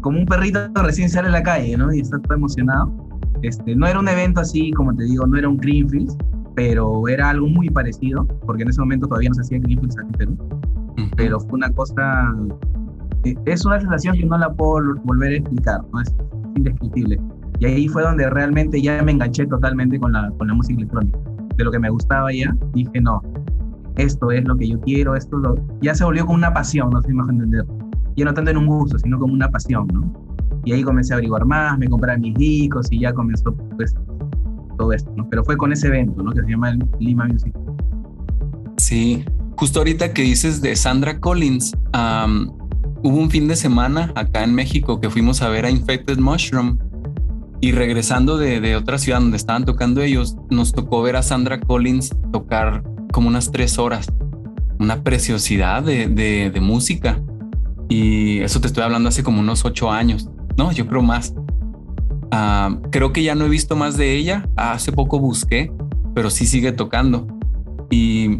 como 0.00 0.18
un 0.18 0.26
perrito 0.26 0.60
recién 0.74 1.08
sale 1.08 1.28
a 1.28 1.30
la 1.30 1.42
calle, 1.42 1.76
¿no? 1.76 1.92
Y 1.92 2.00
está 2.00 2.18
todo 2.18 2.34
emocionado. 2.34 2.92
Este, 3.42 3.76
no 3.76 3.86
era 3.86 4.00
un 4.00 4.08
evento 4.08 4.40
así, 4.40 4.72
como 4.72 4.94
te 4.94 5.04
digo, 5.04 5.24
no 5.26 5.38
era 5.38 5.48
un 5.48 5.56
Greenfields, 5.56 6.16
pero 6.56 7.06
era 7.06 7.30
algo 7.30 7.46
muy 7.46 7.70
parecido, 7.70 8.26
porque 8.44 8.64
en 8.64 8.70
ese 8.70 8.80
momento 8.80 9.06
todavía 9.06 9.28
no 9.28 9.34
se 9.34 9.42
hacía 9.42 9.58
Greenfields 9.60 9.96
aquí 9.98 10.08
en 10.08 10.12
Perú. 10.12 10.48
Pero 11.16 11.38
fue 11.40 11.52
una 11.52 11.70
cosa 11.70 12.34
es 13.46 13.64
una 13.64 13.80
sensación 13.80 14.16
que 14.16 14.26
no 14.26 14.38
la 14.38 14.52
puedo 14.52 14.96
volver 15.04 15.32
a 15.32 15.36
explicar, 15.36 15.80
¿no? 15.92 16.00
es 16.00 16.14
indescriptible. 16.56 17.20
Y 17.62 17.64
ahí 17.64 17.86
fue 17.86 18.02
donde 18.02 18.28
realmente 18.28 18.82
ya 18.82 19.00
me 19.04 19.12
enganché 19.12 19.46
totalmente 19.46 19.96
con 20.00 20.12
la, 20.12 20.32
con 20.36 20.48
la 20.48 20.54
música 20.54 20.78
electrónica. 20.78 21.16
De 21.56 21.62
lo 21.62 21.70
que 21.70 21.78
me 21.78 21.90
gustaba 21.90 22.32
ya, 22.32 22.52
dije, 22.74 23.00
no, 23.00 23.22
esto 23.94 24.32
es 24.32 24.44
lo 24.44 24.56
que 24.56 24.68
yo 24.68 24.80
quiero, 24.80 25.14
esto 25.14 25.36
lo... 25.36 25.54
ya 25.80 25.94
se 25.94 26.02
volvió 26.02 26.26
como 26.26 26.38
una 26.38 26.52
pasión, 26.52 26.90
no 26.90 27.00
sé 27.00 27.12
si 27.12 27.16
entender. 27.16 27.64
Ya 28.16 28.24
no 28.24 28.34
tanto 28.34 28.50
en 28.50 28.56
un 28.56 28.66
gusto, 28.66 28.98
sino 28.98 29.16
como 29.16 29.32
una 29.32 29.48
pasión, 29.48 29.86
¿no? 29.92 30.12
Y 30.64 30.72
ahí 30.72 30.82
comencé 30.82 31.12
a 31.12 31.18
averiguar 31.18 31.44
más, 31.44 31.78
me 31.78 31.86
compré 31.86 32.18
mis 32.18 32.34
discos 32.34 32.88
y 32.90 32.98
ya 32.98 33.12
comenzó 33.12 33.54
pues 33.76 33.94
todo 34.76 34.92
esto, 34.92 35.12
¿no? 35.16 35.30
Pero 35.30 35.44
fue 35.44 35.56
con 35.56 35.70
ese 35.70 35.86
evento, 35.86 36.20
¿no? 36.20 36.32
Que 36.32 36.42
se 36.42 36.50
llama 36.50 36.70
el 36.70 36.84
Lima 36.98 37.28
Music. 37.28 37.54
Sí, 38.78 39.24
justo 39.54 39.78
ahorita 39.78 40.12
que 40.12 40.22
dices 40.22 40.62
de 40.62 40.74
Sandra 40.74 41.20
Collins, 41.20 41.76
hubo 43.04 43.16
un 43.16 43.30
fin 43.30 43.46
de 43.46 43.54
semana 43.54 44.12
acá 44.16 44.42
en 44.42 44.52
México 44.52 44.98
que 44.98 45.08
fuimos 45.08 45.42
a 45.42 45.48
ver 45.48 45.64
a 45.64 45.70
Infected 45.70 46.18
Mushroom 46.18 46.76
y 47.62 47.70
regresando 47.70 48.38
de, 48.38 48.74
otra 48.74 48.98
ciudad 48.98 49.20
donde 49.20 49.36
estaban 49.36 49.64
tocando 49.64 50.02
ellos, 50.02 50.36
nos 50.50 50.72
tocó 50.72 51.00
ver 51.00 51.14
a 51.14 51.22
Sandra 51.22 51.60
Collins 51.60 52.10
tocar 52.32 52.82
como 53.12 53.28
unas 53.28 53.52
tres 53.52 53.78
horas. 53.78 54.12
Una 54.80 55.04
preciosidad 55.04 55.84
de, 55.84 56.52
música. 56.60 57.22
Y 57.88 58.40
eso 58.40 58.60
te 58.60 58.66
estoy 58.66 58.82
hablando 58.82 59.08
hace 59.08 59.22
como 59.22 59.38
unos 59.38 59.64
ocho 59.64 59.92
años. 59.92 60.28
No, 60.58 60.72
yo 60.72 60.88
creo 60.88 61.02
más. 61.02 61.34
Ah, 62.32 62.80
creo 62.90 63.12
que 63.12 63.22
ya 63.22 63.36
no 63.36 63.44
he 63.44 63.48
visto 63.48 63.76
más 63.76 63.96
de 63.96 64.16
ella. 64.16 64.48
Hace 64.56 64.90
poco 64.90 65.20
busqué, 65.20 65.72
pero 66.16 66.30
sí 66.30 66.46
sigue 66.46 66.72
tocando. 66.72 67.28
Y 67.90 68.38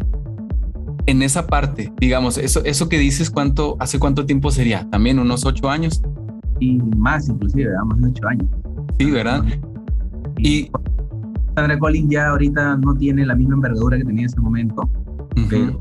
en 1.05 1.21
esa 1.21 1.47
parte, 1.47 1.93
digamos, 1.97 2.37
eso, 2.37 2.61
eso 2.65 2.89
que 2.89 2.97
dices, 2.97 3.29
¿cuánto, 3.29 3.77
¿hace 3.79 3.99
cuánto 3.99 4.25
tiempo 4.25 4.51
sería? 4.51 4.89
¿También 4.89 5.17
unos 5.17 5.45
ocho 5.45 5.69
años? 5.69 6.01
Y 6.59 6.79
más 6.97 7.29
inclusive, 7.29 7.71
más 7.85 8.01
de 8.01 8.09
ocho 8.09 8.27
años. 8.27 8.49
Sí, 8.99 9.11
¿verdad? 9.11 9.43
Y 10.37 10.69
Sandra 11.55 11.77
Collins 11.79 12.11
ya 12.11 12.29
ahorita 12.29 12.77
no 12.77 12.95
tiene 12.95 13.25
la 13.25 13.35
misma 13.35 13.55
envergadura 13.55 13.97
que 13.97 14.05
tenía 14.05 14.21
en 14.23 14.25
ese 14.27 14.39
momento, 14.39 14.89
Ujú. 15.37 15.47
pero 15.49 15.77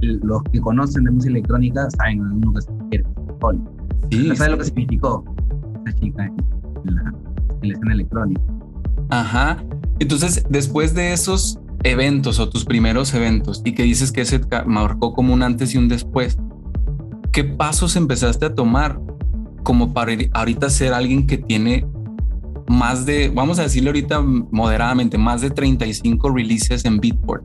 los 0.00 0.42
que 0.52 0.60
conocen 0.60 1.04
de 1.04 1.10
música 1.10 1.30
electrónica 1.32 1.88
saben 1.90 2.20
uno 2.20 2.52
que 2.54 2.62
se 2.62 2.70
refiere. 2.72 3.04
Collins. 3.40 3.68
Sí, 4.10 4.28
No 4.28 4.34
saben 4.36 4.52
lo 4.52 4.58
que 4.58 4.64
significó 4.64 5.24
esa 5.86 5.98
chica 5.98 6.24
en, 6.26 6.94
la, 6.94 7.14
en 7.62 7.68
la 7.68 7.74
escena 7.74 7.92
electrónica. 7.92 8.42
Ajá. 9.10 9.56
Entonces, 9.98 10.44
después 10.48 10.94
de 10.94 11.12
esos 11.12 11.58
eventos 11.82 12.38
o 12.38 12.48
tus 12.48 12.64
primeros 12.64 13.14
eventos 13.14 13.62
y 13.64 13.72
que 13.74 13.82
dices 13.82 14.12
que 14.12 14.24
ca- 14.48 14.64
marcó 14.66 15.12
como 15.14 15.32
un 15.34 15.42
antes 15.42 15.74
y 15.74 15.78
un 15.78 15.88
después, 15.88 16.38
¿qué 17.32 17.44
pasos 17.44 17.96
empezaste 17.96 18.46
a 18.46 18.54
tomar 18.54 19.00
como 19.62 19.92
para 19.92 20.12
ahorita 20.32 20.68
ser 20.70 20.92
alguien 20.94 21.26
que 21.26 21.38
tiene 21.38 21.86
más 22.68 23.06
de, 23.06 23.30
vamos 23.34 23.58
a 23.58 23.62
decirle 23.62 23.90
ahorita 23.90 24.20
moderadamente, 24.20 25.18
más 25.18 25.40
de 25.40 25.50
35 25.50 26.30
releases 26.30 26.84
en 26.84 26.98
Beatport? 26.98 27.44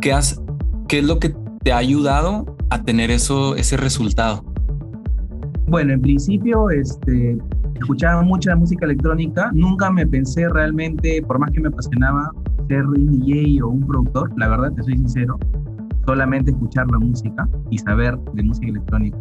¿Qué, 0.00 0.12
has, 0.12 0.40
qué 0.88 0.98
es 1.00 1.04
lo 1.04 1.18
que 1.18 1.34
te 1.62 1.72
ha 1.72 1.78
ayudado 1.78 2.56
a 2.70 2.82
tener 2.82 3.10
eso, 3.10 3.56
ese 3.56 3.76
resultado? 3.76 4.44
Bueno, 5.68 5.92
en 5.92 6.00
principio, 6.00 6.70
este, 6.70 7.38
escuchaba 7.74 8.22
mucha 8.22 8.54
música 8.56 8.84
electrónica. 8.84 9.50
Nunca 9.54 9.90
me 9.90 10.06
pensé 10.06 10.48
realmente, 10.48 11.22
por 11.22 11.38
más 11.38 11.50
que 11.50 11.60
me 11.60 11.68
apasionaba, 11.68 12.30
ser 12.68 12.86
un 12.86 13.06
DJ 13.06 13.62
o 13.62 13.68
un 13.68 13.86
productor. 13.86 14.32
La 14.36 14.48
verdad, 14.48 14.72
te 14.72 14.82
soy 14.82 14.96
sincero. 14.96 15.38
Solamente 16.06 16.50
escuchar 16.50 16.90
la 16.90 16.98
música 16.98 17.48
y 17.70 17.78
saber 17.78 18.18
de 18.34 18.42
música 18.42 18.68
electrónica. 18.68 19.18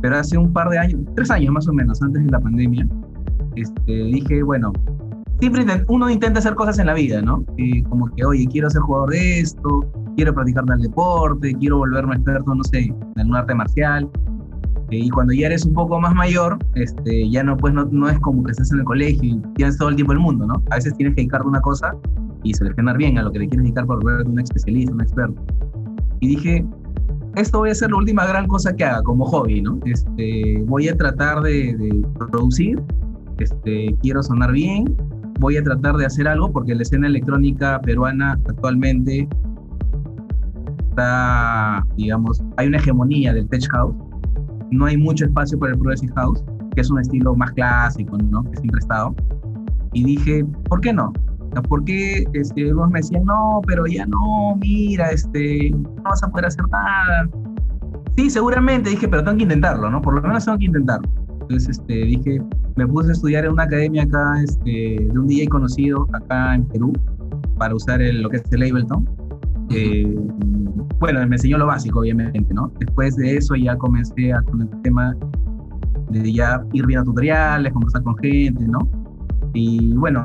Pero 0.00 0.16
hace 0.16 0.38
un 0.38 0.52
par 0.52 0.68
de 0.68 0.78
años, 0.78 1.00
tres 1.16 1.30
años 1.30 1.52
más 1.52 1.68
o 1.68 1.72
menos, 1.72 2.00
antes 2.00 2.24
de 2.24 2.30
la 2.30 2.38
pandemia, 2.38 2.88
este, 3.56 3.92
dije, 3.92 4.42
bueno, 4.42 4.72
siempre 5.40 5.64
uno 5.88 6.10
intenta 6.10 6.40
hacer 6.40 6.54
cosas 6.54 6.78
en 6.78 6.86
la 6.86 6.94
vida, 6.94 7.22
¿no? 7.22 7.44
Como 7.88 8.06
que, 8.14 8.24
oye, 8.24 8.46
quiero 8.50 8.68
ser 8.70 8.82
jugador 8.82 9.10
de 9.10 9.40
esto, 9.40 9.84
quiero 10.16 10.34
practicar 10.34 10.64
tal 10.64 10.80
deporte, 10.80 11.54
quiero 11.54 11.78
volverme 11.78 12.16
experto, 12.16 12.54
no 12.54 12.64
sé, 12.64 12.92
en 13.16 13.28
un 13.28 13.36
arte 13.36 13.54
marcial. 13.54 14.08
Eh, 14.90 15.00
Y 15.00 15.10
cuando 15.10 15.34
ya 15.34 15.46
eres 15.46 15.66
un 15.66 15.74
poco 15.74 16.00
más 16.00 16.14
mayor, 16.14 16.58
este, 16.74 17.30
ya 17.30 17.42
no, 17.42 17.56
pues 17.56 17.74
no, 17.74 17.84
no 17.92 18.08
es 18.08 18.18
como 18.20 18.42
que 18.42 18.52
estás 18.52 18.72
en 18.72 18.78
el 18.78 18.84
colegio 18.84 19.22
y 19.22 19.42
tienes 19.54 19.76
todo 19.76 19.90
el 19.90 19.96
tiempo 19.96 20.12
del 20.12 20.20
mundo, 20.20 20.46
¿no? 20.46 20.62
A 20.70 20.76
veces 20.76 20.94
tienes 20.96 21.14
que 21.14 21.22
dedicarte 21.22 21.46
a 21.46 21.50
una 21.50 21.60
cosa 21.60 21.94
y 22.42 22.54
seleccionar 22.54 22.96
bien 22.96 23.18
a 23.18 23.22
lo 23.22 23.30
que 23.30 23.40
le 23.40 23.48
quieres 23.48 23.64
dedicar 23.64 23.86
para 23.86 24.00
volverte 24.00 24.30
un 24.30 24.40
especialista, 24.40 24.92
un 24.92 25.02
experto. 25.02 25.42
Y 26.20 26.28
dije, 26.28 26.66
esto 27.36 27.58
voy 27.58 27.70
a 27.70 27.74
ser 27.74 27.90
la 27.90 27.98
última 27.98 28.26
gran 28.26 28.46
cosa 28.48 28.74
que 28.74 28.84
haga 28.84 29.02
como 29.02 29.24
hobby, 29.26 29.60
¿no? 29.60 29.78
Este, 29.84 30.64
voy 30.66 30.88
a 30.88 30.96
tratar 30.96 31.42
de 31.42 32.02
producir, 32.30 32.82
este, 33.44 33.96
quiero 34.02 34.22
sonar 34.22 34.52
bien, 34.52 34.96
voy 35.40 35.56
a 35.56 35.62
tratar 35.62 35.96
de 35.96 36.06
hacer 36.06 36.28
algo 36.28 36.50
porque 36.52 36.74
la 36.74 36.82
escena 36.82 37.06
electrónica 37.06 37.80
peruana 37.80 38.32
actualmente 38.48 39.28
está, 40.90 41.86
digamos, 41.96 42.42
hay 42.56 42.68
una 42.68 42.78
hegemonía 42.78 43.32
del 43.32 43.48
tech 43.48 43.68
house 43.70 43.94
no 44.70 44.86
hay 44.86 44.96
mucho 44.96 45.24
espacio 45.24 45.58
para 45.58 45.72
el 45.72 45.78
Progressive 45.78 46.12
House, 46.14 46.44
que 46.74 46.80
es 46.80 46.90
un 46.90 47.00
estilo 47.00 47.34
más 47.34 47.52
clásico, 47.52 48.16
¿no? 48.18 48.42
Que 48.44 48.56
siempre 48.58 48.78
ha 48.78 48.80
estado. 48.80 49.14
Y 49.92 50.04
dije, 50.04 50.44
¿por 50.68 50.80
qué 50.80 50.92
no? 50.92 51.12
O 51.50 51.52
sea, 51.52 51.62
¿Por 51.62 51.84
qué 51.84 52.24
este, 52.34 52.68
algunos 52.68 52.90
me 52.90 52.98
decían, 53.00 53.24
no, 53.24 53.60
pero 53.66 53.86
ya 53.86 54.04
no, 54.06 54.56
mira, 54.60 55.10
este, 55.10 55.70
no 55.70 56.02
vas 56.02 56.22
a 56.22 56.28
poder 56.28 56.46
hacer 56.46 56.64
nada? 56.68 57.28
Sí, 58.16 58.28
seguramente, 58.28 58.90
dije, 58.90 59.08
pero 59.08 59.24
tengo 59.24 59.38
que 59.38 59.44
intentarlo, 59.44 59.90
¿no? 59.90 60.02
Por 60.02 60.14
lo 60.14 60.22
menos 60.22 60.44
tengo 60.44 60.58
que 60.58 60.66
intentarlo. 60.66 61.08
Entonces, 61.48 61.78
este, 61.78 61.94
dije, 61.94 62.42
me 62.76 62.86
puse 62.86 63.08
a 63.08 63.12
estudiar 63.12 63.46
en 63.46 63.52
una 63.52 63.62
academia 63.62 64.02
acá, 64.02 64.42
este, 64.42 64.98
de 65.00 65.18
un 65.18 65.26
DJ 65.26 65.48
conocido 65.48 66.06
acá 66.12 66.54
en 66.54 66.64
Perú, 66.66 66.92
para 67.56 67.74
usar 67.74 68.02
el, 68.02 68.20
lo 68.20 68.28
que 68.28 68.36
es 68.36 68.52
el 68.52 68.64
Ableton. 68.64 69.08
Eh, 69.70 70.14
bueno, 71.00 71.26
me 71.26 71.36
enseñó 71.36 71.56
lo 71.56 71.66
básico, 71.66 72.00
obviamente, 72.00 72.52
¿no? 72.52 72.70
Después 72.78 73.16
de 73.16 73.38
eso 73.38 73.54
ya 73.56 73.76
comencé 73.76 74.30
a, 74.30 74.42
con 74.42 74.60
el 74.60 74.68
tema 74.82 75.16
de 76.10 76.30
ya 76.30 76.62
ir 76.74 76.84
viendo 76.84 77.06
tutoriales, 77.06 77.72
conversar 77.72 78.02
con 78.02 78.16
gente, 78.18 78.66
¿no? 78.68 78.80
Y 79.54 79.94
bueno, 79.94 80.24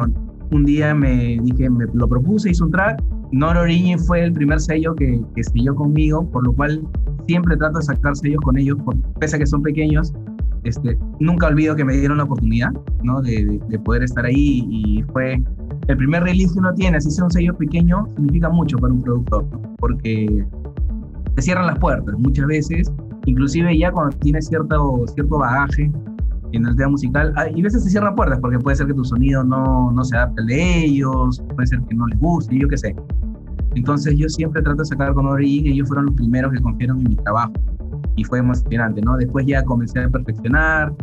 un 0.51 0.65
día 0.65 0.93
me 0.93 1.39
dije, 1.41 1.69
me 1.69 1.85
lo 1.93 2.05
propuse, 2.09 2.49
hice 2.49 2.65
un 2.65 2.71
track. 2.71 3.01
Noro 3.31 3.61
Origin 3.61 3.97
fue 3.97 4.25
el 4.25 4.33
primer 4.33 4.59
sello 4.59 4.93
que, 4.95 5.21
que 5.37 5.43
siguió 5.45 5.73
conmigo, 5.73 6.29
por 6.29 6.45
lo 6.45 6.53
cual 6.53 6.85
siempre 7.27 7.55
trato 7.55 7.79
de 7.79 7.85
sacar 7.85 8.13
sellos 8.17 8.41
con 8.43 8.57
ellos, 8.57 8.77
por, 8.83 8.95
pese 9.19 9.37
a 9.37 9.39
que 9.39 9.47
son 9.47 9.63
pequeños. 9.63 10.13
Este, 10.63 10.97
nunca 11.19 11.47
olvido 11.47 11.75
que 11.75 11.83
me 11.83 11.93
dieron 11.93 12.17
la 12.17 12.23
oportunidad, 12.23 12.71
¿no? 13.03 13.21
De, 13.21 13.45
de, 13.45 13.61
de 13.67 13.79
poder 13.79 14.03
estar 14.03 14.25
ahí 14.25 14.65
y 14.69 15.03
fue 15.11 15.41
el 15.87 15.97
primer 15.97 16.23
release 16.23 16.53
que 16.53 16.59
uno 16.59 16.73
tiene, 16.73 16.97
así 16.97 17.11
sea 17.11 17.25
un 17.25 17.31
sello 17.31 17.53
pequeño, 17.55 18.07
significa 18.15 18.49
mucho 18.49 18.77
para 18.77 18.93
un 18.93 19.01
productor, 19.01 19.45
¿no? 19.51 19.61
porque 19.79 20.45
te 21.35 21.41
cierran 21.41 21.67
las 21.67 21.77
puertas 21.79 22.15
muchas 22.17 22.45
veces, 22.45 22.91
inclusive 23.25 23.77
ya 23.77 23.91
cuando 23.91 24.15
tienes 24.17 24.47
cierto, 24.47 25.05
cierto 25.13 25.37
bagaje 25.37 25.91
en 26.53 26.65
el 26.65 26.75
tema 26.75 26.91
musical, 26.91 27.33
hay 27.35 27.61
veces 27.61 27.83
te 27.83 27.89
cierran 27.89 28.15
puertas 28.15 28.39
porque 28.39 28.59
puede 28.59 28.77
ser 28.77 28.87
que 28.87 28.93
tu 28.93 29.03
sonido 29.03 29.43
no, 29.43 29.91
no 29.91 30.03
se 30.03 30.15
adapte 30.15 30.41
al 30.41 30.47
de 30.47 30.85
ellos, 30.85 31.43
puede 31.55 31.67
ser 31.67 31.81
que 31.81 31.95
no 31.95 32.07
les 32.07 32.19
guste, 32.19 32.57
yo 32.57 32.67
qué 32.67 32.77
sé. 32.77 32.95
Entonces 33.75 34.15
yo 34.17 34.29
siempre 34.29 34.61
trato 34.61 34.83
de 34.83 34.85
sacar 34.85 35.13
con 35.15 35.25
Origin, 35.25 35.73
ellos 35.73 35.87
fueron 35.87 36.05
los 36.05 36.15
primeros 36.15 36.53
que 36.53 36.61
confiaron 36.61 36.99
en 36.99 37.09
mi 37.09 37.15
trabajo 37.15 37.51
y 38.15 38.23
fue 38.23 38.39
emocionante, 38.39 39.01
¿no? 39.01 39.17
Después 39.17 39.45
ya 39.45 39.63
comencé 39.63 40.01
a 40.01 40.09
perfeccionar, 40.09 40.93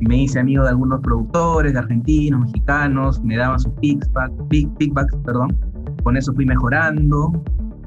me 0.00 0.22
hice 0.22 0.40
amigo 0.40 0.62
de 0.64 0.70
algunos 0.70 1.00
productores, 1.00 1.72
de 1.72 1.78
argentinos, 1.78 2.40
mexicanos, 2.40 3.22
me 3.22 3.36
daban 3.36 3.58
sus 3.58 3.72
feedback, 3.80 4.32
feedbacks, 4.50 5.14
perdón, 5.24 5.56
con 6.02 6.16
eso 6.16 6.32
fui 6.32 6.46
mejorando 6.46 7.32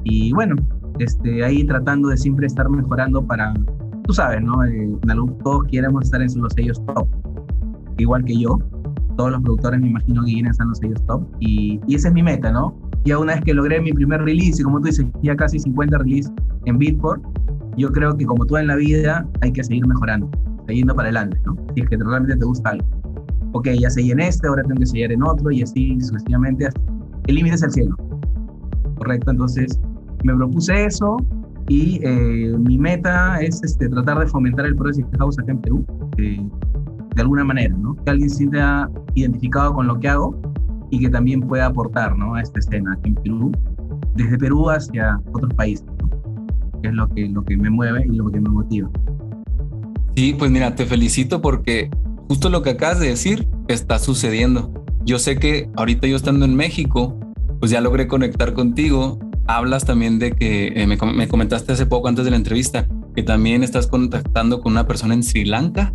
y 0.04 0.32
bueno, 0.34 0.56
este, 1.00 1.44
ahí 1.44 1.64
tratando 1.66 2.10
de 2.10 2.18
siempre 2.18 2.46
estar 2.46 2.70
mejorando 2.70 3.26
para, 3.26 3.54
tú 4.04 4.14
sabes, 4.14 4.42
¿no? 4.42 4.64
Eh, 4.64 4.92
todos 5.44 5.64
queremos 5.70 6.04
estar 6.04 6.22
en 6.22 6.30
los 6.40 6.54
sellos 6.54 6.84
top, 6.86 7.08
igual 7.98 8.24
que 8.26 8.38
yo, 8.38 8.60
todos 9.18 9.32
los 9.32 9.42
productores 9.42 9.80
me 9.80 9.88
imagino 9.88 10.24
que 10.24 10.34
quieren 10.34 10.52
estar 10.52 10.66
en 10.66 10.70
los 10.70 10.78
sellos 10.78 11.06
top 11.08 11.26
y, 11.40 11.80
y 11.88 11.96
esa 11.96 12.10
es 12.10 12.14
mi 12.14 12.24
meta, 12.24 12.52
¿no? 12.52 12.76
Ya 13.06 13.18
una 13.18 13.34
vez 13.34 13.44
que 13.44 13.54
logré 13.54 13.82
mi 13.82 13.92
primer 13.92 14.22
release 14.22 14.62
y 14.62 14.64
como 14.64 14.80
tú 14.80 14.86
dices, 14.86 15.06
ya 15.24 15.36
casi 15.36 15.60
50 15.60 15.98
releases 15.98 16.32
en 16.66 16.78
Beatport, 16.78 17.22
yo 17.78 17.92
creo 17.92 18.16
que 18.16 18.26
como 18.26 18.46
todo 18.46 18.60
en 18.60 18.68
la 18.68 18.76
vida 18.76 19.28
hay 19.42 19.52
que 19.52 19.64
seguir 19.64 19.88
mejorando 19.88 20.30
yendo 20.72 20.96
para 20.96 21.10
adelante, 21.10 21.40
¿no? 21.46 21.58
Si 21.76 21.82
es 21.82 21.90
que 21.90 21.98
realmente 21.98 22.38
te 22.38 22.46
gusta 22.46 22.72
algo. 22.72 22.86
Ok, 23.54 23.68
ya 23.80 23.90
seguí 23.90 24.12
en 24.12 24.20
este, 24.20 24.48
ahora 24.48 24.64
tengo 24.64 24.80
que 24.80 24.86
sellar 24.86 25.12
en 25.12 25.24
otro 25.24 25.52
y 25.52 25.62
así 25.62 26.00
sucesivamente. 26.00 26.70
El 27.28 27.36
límite 27.36 27.56
es 27.56 27.64
el 27.64 27.72
cielo. 27.72 27.96
Correcto, 28.98 29.32
entonces 29.32 29.80
me 30.24 30.34
propuse 30.36 30.86
eso 30.86 31.18
y 31.68 32.00
eh, 32.04 32.56
mi 32.58 32.78
meta 32.78 33.40
es 33.42 33.62
este, 33.64 33.90
tratar 33.90 34.20
de 34.20 34.28
fomentar 34.28 34.66
el 34.66 34.76
Progressive 34.76 35.08
House 35.18 35.38
acá 35.40 35.52
en 35.52 35.62
Perú, 35.62 35.86
eh, 36.18 36.46
de 37.16 37.22
alguna 37.22 37.44
manera, 37.44 37.76
¿no? 37.78 37.96
Que 38.04 38.12
alguien 38.12 38.30
se 38.30 38.38
sienta 38.38 38.90
identificado 39.14 39.74
con 39.74 39.88
lo 39.88 40.00
que 40.00 40.10
hago 40.10 40.40
y 40.90 41.00
que 41.00 41.10
también 41.10 41.42
pueda 41.42 41.68
aportar, 41.68 42.18
¿no? 42.18 42.36
A 42.36 42.42
esta 42.42 42.60
escena 42.60 42.94
aquí 42.94 43.10
en 43.10 43.16
Perú, 43.16 43.52
desde 44.16 44.38
Perú 44.38 44.70
hacia 44.70 45.20
otros 45.32 45.54
países. 45.54 45.86
Que 46.84 46.90
es 46.90 46.94
lo 46.94 47.08
que, 47.08 47.28
lo 47.30 47.44
que 47.44 47.58
me 47.58 47.70
mueve 47.70 48.06
y 48.06 48.16
lo 48.16 48.30
que 48.30 48.40
me 48.40 48.50
motiva. 48.50 48.90
Sí, 50.16 50.36
pues 50.38 50.52
mira, 50.52 50.76
te 50.76 50.86
felicito 50.86 51.42
porque 51.42 51.90
justo 52.28 52.50
lo 52.50 52.62
que 52.62 52.72
acabas 52.72 53.00
de 53.00 53.08
decir 53.08 53.48
está 53.68 53.98
sucediendo. 53.98 54.72
Yo 55.06 55.18
sé 55.18 55.38
que 55.38 55.70
ahorita 55.76 56.08
yo 56.08 56.16
estando 56.16 56.46
en 56.46 56.56
México, 56.56 57.18
pues 57.60 57.72
ya 57.72 57.82
logré 57.82 58.08
conectar 58.08 58.54
contigo. 58.54 59.18
Hablas 59.48 59.86
también 59.86 60.20
de 60.20 60.34
que 60.34 60.68
eh, 60.76 60.88
me, 60.88 60.98
me, 61.14 61.28
comentaste 61.28 61.74
hace 61.74 61.86
poco 61.86 62.10
antes 62.10 62.26
de 62.26 62.32
la 62.32 62.38
entrevista 62.38 62.88
que 63.16 63.24
también 63.24 63.64
estás 63.64 63.88
contactando 63.88 64.62
con 64.62 64.74
una 64.74 64.86
persona 64.86 65.14
en 65.14 65.24
Sri 65.24 65.46
Lanka. 65.46 65.94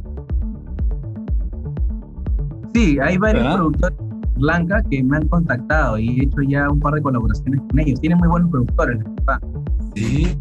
Sí, 2.75 2.99
hay 3.00 3.18
varios 3.18 3.45
¿verdad? 3.45 3.57
productores 3.57 3.99
en 3.99 4.21
Sri 4.35 4.42
Lanka 4.42 4.83
que 4.90 5.02
me 5.02 5.16
han 5.16 5.28
contactado 5.28 5.99
y 5.99 6.21
he 6.21 6.25
hecho 6.25 6.42
ya 6.49 6.68
un 6.71 6.80
par 6.80 6.95
de 6.95 7.02
colaboraciones 7.02 7.61
con 7.68 7.78
ellos. 7.78 8.00
Tienen 8.00 8.18
muy 8.18 8.28
buenos 8.28 8.50
productores. 8.50 8.99
Sí. 9.95 10.37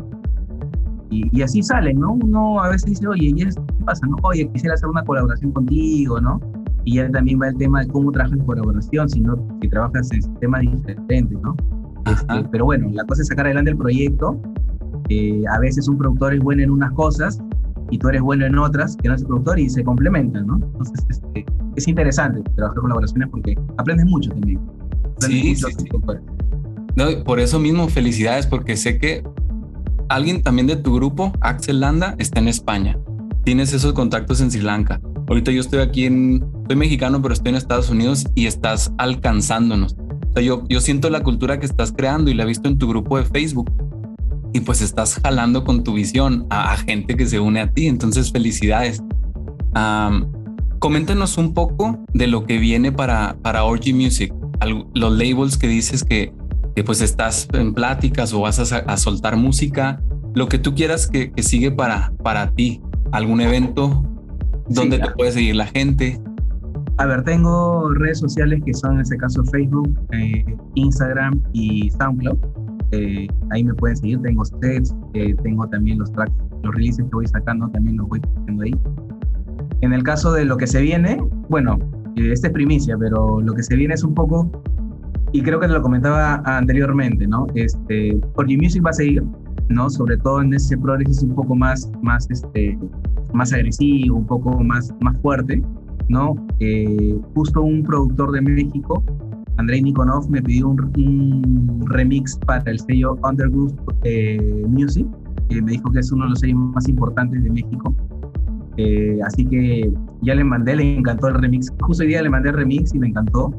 Y, 1.10 1.30
y, 1.32 1.42
así 1.42 1.64
salen, 1.64 2.00
¿no? 2.00 2.14
Uno 2.14 2.62
a 2.62 2.70
veces 2.70 2.86
dice, 2.86 3.08
oye, 3.08 3.32
¿y 3.36 3.42
esto 3.42 3.66
qué 3.66 3.84
pasa? 3.86 4.06
No? 4.08 4.18
Oye, 4.24 4.50
quisiera 4.52 4.76
hacer 4.76 4.90
una 4.90 5.04
colaboración 5.04 5.52
contigo, 5.52 6.20
¿no? 6.20 6.40
Y 6.84 6.96
ya 6.96 7.10
también 7.10 7.40
va 7.42 7.48
el 7.48 7.58
tema 7.58 7.82
de 7.82 7.88
cómo 7.88 8.12
trabajas 8.12 8.38
en 8.38 8.46
colaboración, 8.46 9.10
si, 9.10 9.22
no, 9.22 9.36
si 9.62 9.70
trabajas 9.70 10.12
en 10.12 10.22
sistemas 10.22 10.62
diferentes, 10.62 11.40
¿no? 11.42 11.56
Este, 12.12 12.50
pero 12.52 12.66
bueno, 12.66 12.90
la 12.94 13.04
cosa 13.06 13.22
es 13.22 13.28
sacar 13.28 13.46
adelante 13.46 13.72
el 13.72 13.78
proyecto. 13.78 14.40
Eh, 15.10 15.44
a 15.50 15.60
veces 15.60 15.88
un 15.88 15.98
productor 15.98 16.34
es 16.34 16.42
bueno 16.42 16.64
en 16.64 16.72
unas 16.72 16.92
cosas 16.92 17.40
y 17.92 17.98
tú 17.98 18.10
eres 18.10 18.22
bueno 18.22 18.46
en 18.46 18.58
otras 18.58 18.96
que 18.98 19.08
no 19.08 19.16
es 19.16 19.22
el 19.22 19.28
productor 19.28 19.60
y 19.60 19.70
se 19.70 19.84
complementan, 19.84 20.48
¿no? 20.48 20.56
Entonces, 20.56 21.06
este, 21.10 21.46
es 21.76 21.88
interesante 21.88 22.42
trabajar 22.56 22.82
colaboraciones 22.82 23.30
porque 23.30 23.56
aprendes 23.78 24.06
mucho 24.06 24.32
también. 24.32 24.60
Aprendes 25.18 25.42
sí, 25.42 25.50
mucho 25.50 25.68
sí, 25.68 25.86
sí. 25.86 25.90
No, 26.96 27.24
por 27.24 27.40
eso 27.40 27.60
mismo, 27.60 27.88
felicidades, 27.88 28.48
porque 28.48 28.76
sé 28.76 28.98
que 28.98 29.24
alguien 30.10 30.42
también 30.42 30.68
de 30.68 30.76
tu 30.76 30.96
grupo, 30.96 31.32
Axel 31.42 31.80
Landa, 31.80 32.16
está 32.18 32.40
en 32.40 32.48
España. 32.48 32.98
Tienes 33.44 33.74
esos 33.74 33.94
contactos 33.94 34.42
en 34.42 34.52
Sri 34.52 34.62
Lanka. 34.62 35.00
Ahorita 35.28 35.52
yo 35.52 35.62
estoy 35.62 35.80
aquí 35.80 36.06
en, 36.06 36.46
soy 36.68 36.76
mexicano, 36.76 37.22
pero 37.22 37.34
estoy 37.34 37.50
en 37.50 37.56
Estados 37.56 37.90
Unidos 37.90 38.26
y 38.36 38.46
estás 38.46 38.94
alcanzándonos. 38.98 39.94
O 39.94 40.34
sea, 40.34 40.42
yo, 40.42 40.64
yo 40.70 40.82
siento 40.82 41.10
la 41.10 41.24
cultura 41.24 41.60
que 41.60 41.66
estás 41.66 41.92
creando 41.92 42.32
y 42.32 42.34
la 42.34 42.44
he 42.44 42.46
visto 42.46 42.68
en 42.68 42.78
tu 42.78 42.88
grupo 42.88 43.18
de 43.18 43.26
Facebook. 43.26 43.72
Y 44.54 44.62
pues 44.62 44.82
estás 44.82 45.20
jalando 45.24 45.64
con 45.64 45.84
tu 45.84 45.94
visión 45.94 46.48
a, 46.50 46.76
gente 46.78 47.16
que 47.16 47.26
se 47.26 47.40
une 47.40 47.60
a 47.60 47.72
ti. 47.72 47.88
Entonces, 47.88 48.32
felicidades. 48.32 49.04
coméntanos 50.80 51.38
un 51.38 51.54
poco 51.54 52.00
de 52.14 52.28
lo 52.28 52.46
que 52.46 52.58
viene 52.58 52.92
para, 52.92 53.38
para 53.42 53.64
Orgy 53.64 53.94
Music. 53.94 54.34
los 54.94 55.18
labels 55.18 55.58
que 55.58 55.68
dices 55.68 56.04
que, 56.04 56.34
que, 56.47 56.47
pues 56.84 57.02
estás 57.02 57.48
en 57.54 57.74
pláticas 57.74 58.34
o 58.34 58.42
vas 58.42 58.72
a, 58.72 58.78
a 58.80 58.98
soltar 58.98 59.38
música. 59.38 60.02
Lo 60.34 60.48
que 60.48 60.60
tú 60.60 60.76
quieras 60.76 61.08
que, 61.08 61.32
que 61.32 61.44
sigue 61.44 61.72
para, 61.72 62.14
para 62.24 62.52
ti. 62.52 62.82
¿Algún 63.12 63.40
evento 63.40 64.04
donde 64.70 65.00
te 65.00 65.10
puede 65.12 65.32
seguir 65.32 65.56
la 65.56 65.68
gente? 65.68 66.22
A 66.98 67.06
ver, 67.06 67.24
tengo 67.24 67.90
redes 67.94 68.20
sociales 68.20 68.62
que 68.66 68.74
son 68.74 68.96
en 68.96 69.02
este 69.02 69.18
caso 69.18 69.44
Facebook, 69.46 69.98
eh, 70.12 70.44
Instagram 70.76 71.42
y 71.54 71.90
SoundCloud. 71.92 72.38
Eh, 72.92 73.28
ahí 73.52 73.64
me 73.64 73.74
pueden 73.76 73.98
seguir, 73.98 74.22
tengo 74.22 74.44
sets, 74.46 74.96
eh, 75.14 75.36
tengo 75.44 75.68
también 75.68 76.00
los 76.00 76.12
tracks, 76.12 76.32
los 76.64 76.74
releases 76.74 77.06
que 77.06 77.12
voy 77.12 77.28
sacando, 77.28 77.70
también 77.70 77.98
los 77.98 78.08
voy 78.08 78.22
haciendo 78.42 78.64
ahí. 78.64 78.76
En 79.82 79.94
el 79.94 80.04
caso 80.04 80.32
de 80.32 80.46
lo 80.46 80.58
que 80.58 80.68
se 80.68 80.82
viene, 80.82 81.22
bueno, 81.50 81.78
esta 82.16 82.48
es 82.48 82.54
primicia, 82.54 82.98
pero 82.98 83.42
lo 83.42 83.54
que 83.54 83.62
se 83.62 83.76
viene 83.76 83.94
es 83.94 84.04
un 84.04 84.14
poco, 84.14 84.50
y 85.34 85.42
creo 85.42 85.60
que 85.60 85.68
lo 85.68 85.82
comentaba 85.82 86.42
anteriormente, 86.46 87.28
¿no? 87.28 87.48
Este, 87.56 88.20
Orgy 88.36 88.58
Music 88.58 88.84
va 88.86 88.92
a 88.92 88.94
seguir, 88.94 89.24
¿no? 89.70 89.90
Sobre 89.90 90.18
todo 90.18 90.42
en 90.42 90.54
ese 90.54 90.78
progreso 90.78 91.26
un 91.26 91.36
poco 91.36 91.56
más, 91.56 91.92
más, 92.02 92.30
este, 92.30 92.78
más 93.34 93.52
agresivo, 93.54 94.18
un 94.18 94.26
poco 94.26 94.64
más, 94.64 94.94
más 95.02 95.18
fuerte 95.22 95.62
¿no? 96.10 96.36
Eh, 96.60 97.20
justo 97.36 97.62
un 97.62 97.84
productor 97.84 98.32
de 98.32 98.42
México, 98.42 99.04
Andrei 99.58 99.82
Nikonov, 99.82 100.30
me 100.30 100.42
pidió 100.42 100.70
un, 100.70 101.86
remix 101.88 102.38
para 102.46 102.70
el 102.70 102.80
sello 102.80 103.18
Underground 103.24 103.80
eh, 104.04 104.64
Music, 104.68 105.08
que 105.50 105.62
me 105.62 105.72
dijo 105.72 105.92
que 105.92 106.00
es 106.00 106.12
uno 106.12 106.26
de 106.26 106.30
los 106.32 106.40
sellos 106.40 106.58
más 106.58 106.88
importantes 106.88 107.44
de 107.44 107.50
México. 107.50 107.96
Eh, 108.78 109.20
así 109.26 109.44
que 109.46 109.92
ya 110.22 110.36
le 110.36 110.44
mandé, 110.44 110.76
le 110.76 110.98
encantó 110.98 111.30
el 111.30 111.36
remix. 111.36 111.74
Justo 111.82 112.04
hoy 112.04 112.10
día 112.10 112.22
le 112.22 112.30
mandé 112.30 112.50
el 112.50 112.56
remix 112.56 112.94
y 112.94 113.00
me 113.00 113.08
encantó. 113.08 113.52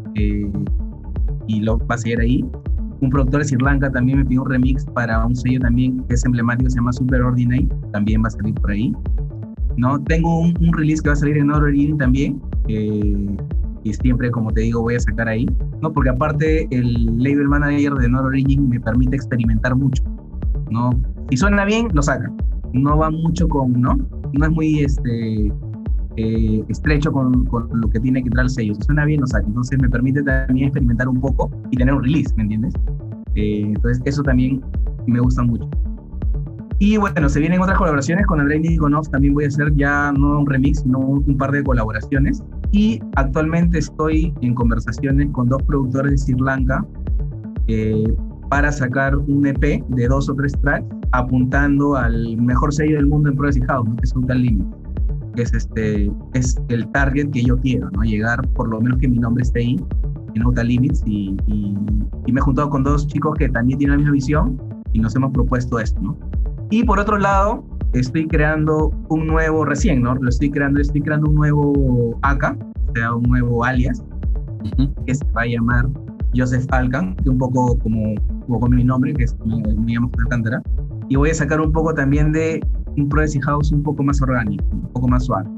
Y 1.49 1.61
lo 1.61 1.79
va 1.79 1.97
a 1.97 1.99
seguir 1.99 2.21
ahí. 2.21 2.45
Un 3.01 3.11
productor 3.11 3.41
de 3.41 3.49
Sri 3.49 3.59
Lanka 3.59 3.91
también 3.91 4.19
me 4.19 4.25
pidió 4.25 4.43
un 4.43 4.51
remix 4.51 4.85
para 4.87 5.25
un 5.25 5.35
sello 5.35 5.61
también 5.61 6.03
que 6.09 6.15
es 6.15 6.25
emblemático, 6.25 6.71
se 6.71 6.77
llama 6.77 6.93
Super 6.93 7.23
Ordinate, 7.23 7.69
también 7.93 8.23
va 8.23 8.29
a 8.29 8.31
salir 8.31 8.55
por 8.55 8.71
ahí. 8.71 8.93
¿no? 9.77 10.03
Tengo 10.05 10.41
un, 10.41 10.73
release 10.73 11.03
que 11.03 11.09
va 11.09 11.13
a 11.15 11.17
salir 11.17 11.39
en 11.39 11.51
Origin 11.51 11.97
también, 11.97 12.41
eh, 12.67 13.37
y 13.85 13.95
siempre, 13.95 14.31
como 14.31 14.53
te 14.53 14.63
digo, 14.63 14.83
voy 14.83 14.97
a 14.97 15.01
sacar 15.01 15.29
ahí, 15.29 15.47
¿no? 15.81 15.93
Porque 15.93 16.11
aparte 16.11 16.67
el 16.71 17.17
label 17.23 17.49
manager 17.49 17.95
de 17.95 18.09
Nord 18.09 18.27
Origin 18.27 18.69
me 18.69 18.81
permite 18.81 19.17
experimentar 19.17 19.75
mucho, 19.77 20.03
¿no? 20.71 20.91
Si 21.31 21.37
suena 21.37 21.65
bien, 21.65 21.89
lo 21.93 22.03
saca. 22.03 22.31
No 22.73 22.99
va 22.99 23.11
mucho 23.11 23.49
con, 23.49 23.81
¿no? 23.81 23.97
No 24.33 24.45
es 24.45 24.51
muy 24.51 24.81
este, 24.81 25.53
eh, 26.19 26.65
estrecho 26.69 27.13
con, 27.13 27.45
con, 27.45 27.69
lo 27.81 27.89
que 27.91 28.01
tiene 28.01 28.21
que 28.21 28.27
entrar 28.27 28.45
el 28.45 28.51
sello. 28.51 28.75
Si 28.75 28.83
suena 28.83 29.05
bien, 29.05 29.21
lo 29.21 29.27
saca. 29.29 29.47
Entonces 29.47 29.79
me 29.81 29.89
permite 29.89 30.21
también 30.23 30.67
experimentar 30.67 31.09
un 31.09 31.21
poco 31.21 31.49
y 31.71 31.77
tener 31.77 31.95
un 31.95 32.03
release, 32.03 32.35
¿me 32.37 32.43
entiendes? 32.43 32.75
Eh, 33.37 33.63
entonces 33.67 34.03
eso 34.05 34.23
también 34.25 34.61
me 35.07 35.21
gusta 35.21 35.43
mucho. 35.45 35.69
Y 36.81 36.97
bueno, 36.97 37.29
se 37.29 37.39
vienen 37.39 37.61
otras 37.61 37.79
colaboraciones 37.79 38.27
con 38.27 38.41
Andrei 38.41 38.59
Nikonov. 38.59 39.09
También 39.11 39.35
voy 39.35 39.45
a 39.45 39.49
hacer 39.49 39.73
ya 39.77 40.13
no 40.13 40.41
un 40.41 40.47
remix, 40.47 40.81
sino 40.81 40.99
un 40.99 41.37
par 41.37 41.53
de 41.53 41.63
colaboraciones. 41.63 42.43
Y 42.73 43.01
actualmente 43.15 43.79
estoy 43.79 44.35
en 44.41 44.55
conversaciones 44.55 45.29
con 45.31 45.49
dos 45.49 45.63
productores 45.65 46.11
de 46.11 46.19
Sri 46.19 46.35
Lanka 46.41 46.85
eh, 47.69 48.13
para 48.51 48.73
sacar 48.73 49.17
un 49.17 49.47
EP 49.47 49.85
de 49.89 50.09
dos 50.09 50.29
o 50.29 50.35
tres 50.35 50.53
tracks 50.63 50.87
apuntando 51.13 51.97
al 51.97 52.37
mejor 52.37 52.73
sello 52.73 52.97
del 52.97 53.07
mundo 53.07 53.31
en 53.31 53.37
Progressive 53.37 53.67
House, 53.67 53.89
que 53.99 54.05
es 54.05 54.13
Total 54.13 54.41
Limit. 54.41 54.67
Que 54.88 54.88
es, 55.43 55.53
este, 55.55 56.11
es 56.35 56.61
el 56.69 56.91
target 56.93 57.31
que 57.31 57.43
yo 57.43 57.57
quiero, 57.59 57.91
¿no? 57.91 58.03
Llegar, 58.03 58.47
por 58.55 58.69
lo 58.69 58.81
menos 58.81 58.99
que 58.99 59.09
mi 59.09 59.19
nombre 59.19 59.43
esté 59.43 59.61
ahí, 59.61 59.77
en 60.35 60.43
Outer 60.43 60.67
Limits. 60.67 61.03
Y, 61.07 61.37
y, 61.47 61.75
y 62.27 62.33
me 62.33 62.41
he 62.41 62.43
juntado 62.43 62.71
con 62.71 62.85
dos 62.85 63.07
chicos 63.07 63.35
que 63.39 63.49
también 63.49 63.79
tienen 63.79 63.97
la 63.97 63.99
misma 63.99 64.13
visión 64.13 64.61
y 64.93 65.01
nos 65.01 65.15
hemos 65.17 65.33
propuesto 65.33 65.79
esto, 65.79 66.01
¿no? 66.01 66.17
Y 66.71 66.85
por 66.85 66.99
otro 66.99 67.19
lado, 67.19 67.65
estoy 67.93 68.27
creando 68.27 68.91
un 69.09 69.27
nuevo, 69.27 69.65
recién, 69.65 70.03
¿no? 70.03 70.15
Lo 70.15 70.29
estoy 70.29 70.51
creando, 70.51 70.81
estoy 70.81 71.01
creando 71.01 71.31
un 71.31 71.37
nuevo 71.37 72.19
AK, 72.23 72.57
o 72.89 72.93
sea, 72.95 73.15
un 73.15 73.23
nuevo 73.25 73.65
alias, 73.65 74.05
que 75.07 75.15
se 75.15 75.25
va 75.33 75.43
a 75.43 75.47
llamar 75.47 75.89
Joseph 76.37 76.67
Alcan, 76.71 77.17
que 77.17 77.31
un 77.31 77.39
poco 77.39 77.79
como, 77.79 78.15
como 78.47 78.69
mi 78.69 78.85
nombre, 78.85 79.15
que 79.15 79.25
es, 79.25 79.37
me, 79.45 79.57
me 79.63 79.93
llamo 79.93 80.11
Alcántara. 80.19 80.63
Y 81.09 81.17
voy 81.17 81.31
a 81.31 81.35
sacar 81.35 81.61
un 81.61 81.73
poco 81.73 81.95
también 81.95 82.33
de 82.33 82.61
un 83.01 83.09
Progressive 83.09 83.45
House 83.45 83.73
un 83.73 83.83
poco 83.83 84.03
más 84.03 84.21
orgánico, 84.23 84.65
un 84.73 84.93
poco 84.93 85.09
más 85.09 85.25
suave. 85.25 85.49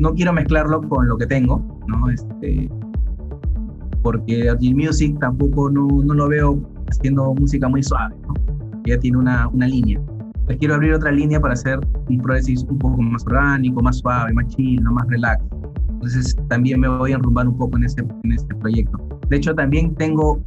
No 0.00 0.14
quiero 0.14 0.32
mezclarlo 0.32 0.80
con 0.88 1.08
lo 1.08 1.16
que 1.16 1.26
tengo, 1.26 1.62
¿no? 1.88 2.08
Este, 2.10 2.70
porque 4.02 4.48
Agile 4.48 4.86
Music 4.86 5.18
tampoco 5.18 5.70
no, 5.70 5.86
no, 6.04 6.14
lo 6.14 6.28
veo 6.28 6.60
haciendo 6.88 7.34
música 7.34 7.68
muy 7.68 7.82
suave, 7.82 8.14
¿no? 8.26 8.34
Ya 8.84 8.98
tiene 8.98 9.18
una, 9.18 9.48
una 9.48 9.66
línea 9.66 10.00
les 10.48 10.56
quiero 10.56 10.74
abrir 10.74 10.94
otra 10.94 11.12
línea 11.12 11.38
para 11.40 11.54
hacer 11.54 11.78
un 12.08 12.18
progresis 12.18 12.64
un 12.64 12.78
poco 12.78 13.00
más 13.02 13.24
orgánico, 13.26 13.82
más 13.82 13.98
suave, 13.98 14.32
más 14.32 14.46
chill, 14.48 14.82
más 14.82 15.06
relax. 15.08 15.44
Entonces 15.90 16.36
también 16.48 16.80
me 16.80 16.88
voy 16.88 17.12
a 17.12 17.16
enrumbar 17.16 17.48
un 17.48 17.56
poco 17.56 17.76
en 17.76 17.84
este, 17.84 18.02
en 18.24 18.32
este 18.32 18.54
proyecto. 18.54 18.98
De 19.28 19.36
hecho, 19.36 19.54
también 19.54 19.94
tengo 19.96 20.40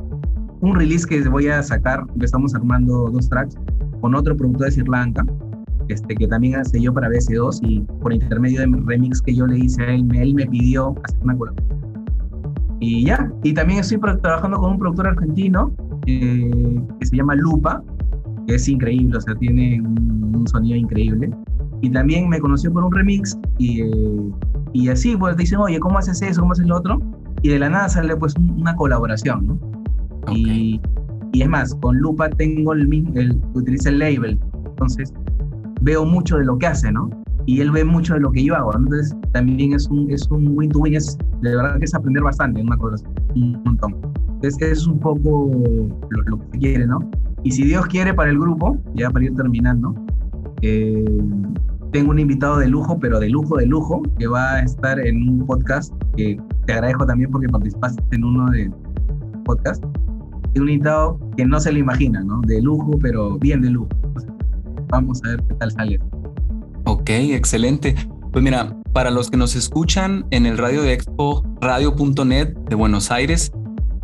un 0.62 0.76
release 0.76 1.06
que 1.06 1.22
voy 1.30 1.48
a 1.48 1.62
sacar, 1.62 2.04
que 2.20 2.26
estamos 2.26 2.56
armando 2.56 3.12
dos 3.12 3.30
tracks 3.30 3.56
con 4.02 4.16
otro 4.16 4.36
productor 4.36 4.68
de 4.68 4.72
Sri 4.72 4.84
Lanka, 4.88 5.26
este, 5.92 6.16
que 6.16 6.28
también 6.28 6.56
hace 6.56 6.82
yo 6.82 6.94
para 6.94 7.10
BS2 7.10 7.60
y 7.64 7.82
por 8.02 8.14
intermedio 8.14 8.62
de 8.62 8.68
mi 8.68 8.80
remix 8.80 9.22
que 9.22 9.36
yo 9.36 9.46
le 9.46 9.60
hice 9.60 9.82
a 9.84 9.94
él, 9.94 10.08
él 10.16 10.34
me 10.34 10.46
pidió 10.46 10.96
hacer 11.04 11.20
una 11.24 11.38
colaboración. 11.38 11.82
Y 12.80 13.06
ya, 13.06 13.32
y 13.44 13.54
también 13.54 13.80
estoy 13.80 14.00
trabajando 14.00 14.58
con 14.58 14.72
un 14.72 14.80
productor 14.80 15.08
argentino 15.08 15.72
eh, 16.08 16.82
que 17.00 17.06
se 17.06 17.16
llama 17.16 17.36
Lupa, 17.36 17.84
es 18.48 18.68
increíble, 18.68 19.18
o 19.18 19.22
sea, 19.22 19.36
tiene 19.36 19.80
un, 19.82 20.48
sonido 20.48 20.76
increíble. 20.76 21.30
Y 21.82 21.92
también 21.92 22.28
me 22.28 22.40
conoció 22.40 22.74
por 22.74 22.84
un 22.84 22.92
remix 22.92 23.38
y, 23.60 23.82
eh, 23.82 24.32
y 24.74 24.90
así, 24.90 25.16
pues 25.16 25.38
dicen, 25.38 25.60
oye, 25.60 25.80
¿cómo 25.80 26.00
haces 26.00 26.22
eso? 26.22 26.42
¿Cómo 26.42 26.54
haces 26.54 26.66
lo 26.66 26.78
otro? 26.78 27.00
Y 27.44 27.50
de 27.50 27.60
la 27.60 27.70
nada 27.70 27.90
sale 27.90 28.16
pues 28.16 28.34
una 28.36 28.76
colaboración, 28.76 29.46
¿no? 29.46 29.60
Y, 30.32 30.82
y, 31.34 31.42
es 31.42 31.50
más, 31.50 31.76
con 31.76 31.98
Lupa 31.98 32.30
tengo 32.30 32.74
el 32.74 32.88
mismo, 32.88 33.14
el, 33.16 33.40
utiliza 33.54 33.90
el 33.90 34.00
label, 34.00 34.40
entonces 34.66 35.14
veo 35.82 36.06
mucho 36.06 36.38
de 36.38 36.46
lo 36.46 36.58
que 36.58 36.68
hace, 36.68 36.92
¿no? 36.92 37.10
Y 37.46 37.60
él 37.60 37.72
ve 37.72 37.84
mucho 37.84 38.14
de 38.14 38.20
lo 38.20 38.32
que 38.32 38.44
yo 38.44 38.56
hago, 38.56 38.76
entonces 38.76 39.16
también 39.34 39.74
es 39.74 39.88
un 39.88 40.10
es 40.12 40.30
un 40.30 40.56
win-to-win, 40.56 40.96
es 40.96 41.18
de 41.42 41.56
verdad 41.56 41.78
que 41.80 41.86
es 41.86 41.96
aprender 41.96 42.24
bastante 42.24 42.62
una 42.62 42.78
colaboración, 42.78 43.14
un 43.36 43.64
montón. 43.66 43.96
Entonces 44.36 44.62
es 44.62 44.88
un 44.88 45.00
poco 45.00 45.50
lo, 46.10 46.22
lo 46.24 46.50
que 46.52 46.60
quiere, 46.60 46.86
¿no? 46.86 47.00
Y 47.44 47.52
si 47.52 47.64
Dios 47.64 47.88
quiere 47.88 48.14
para 48.14 48.30
el 48.30 48.40
grupo, 48.40 48.78
ya 48.94 49.10
para 49.10 49.26
ir 49.26 49.36
terminando, 49.36 49.96
eh, 50.62 51.04
tengo 51.92 52.12
un 52.12 52.20
invitado 52.20 52.58
de 52.58 52.68
lujo, 52.68 53.00
pero 53.00 53.20
de 53.20 53.30
lujo, 53.30 53.58
de 53.58 53.66
lujo, 53.66 54.02
que 54.18 54.28
va 54.28 54.54
a 54.54 54.60
estar 54.62 55.00
en 55.00 55.28
un 55.28 55.46
podcast 55.46 55.94
que 56.16 56.40
te 56.66 56.74
agradezco 56.74 57.06
también 57.06 57.32
porque 57.32 57.50
participaste 57.50 58.02
en 58.12 58.24
uno 58.24 58.50
de 58.52 58.72
podcast. 59.44 59.84
Un 60.56 60.70
invitado 60.70 61.20
que 61.36 61.46
no 61.46 61.60
se 61.60 61.72
lo 61.72 61.80
imagina, 61.80 62.24
¿no? 62.24 62.42
De 62.42 62.62
lujo, 62.62 62.92
pero 63.02 63.38
bien 63.40 63.62
de 63.62 63.72
lujo. 63.72 63.90
Vamos 64.92 65.22
a 65.24 65.30
ver 65.30 65.44
qué 65.48 65.56
tal 65.56 65.72
sale. 65.72 66.00
Ok, 66.86 67.10
excelente. 67.10 67.96
Pues 68.32 68.44
mira, 68.44 68.76
para 68.94 69.10
los 69.10 69.30
que 69.30 69.38
nos 69.38 69.56
escuchan 69.56 70.26
en 70.32 70.46
el 70.46 70.58
radio 70.58 70.84
de 70.84 70.94
Expo, 70.94 71.44
radio.net 71.60 72.54
de 72.70 72.76
Buenos 72.76 73.12
Aires, 73.12 73.52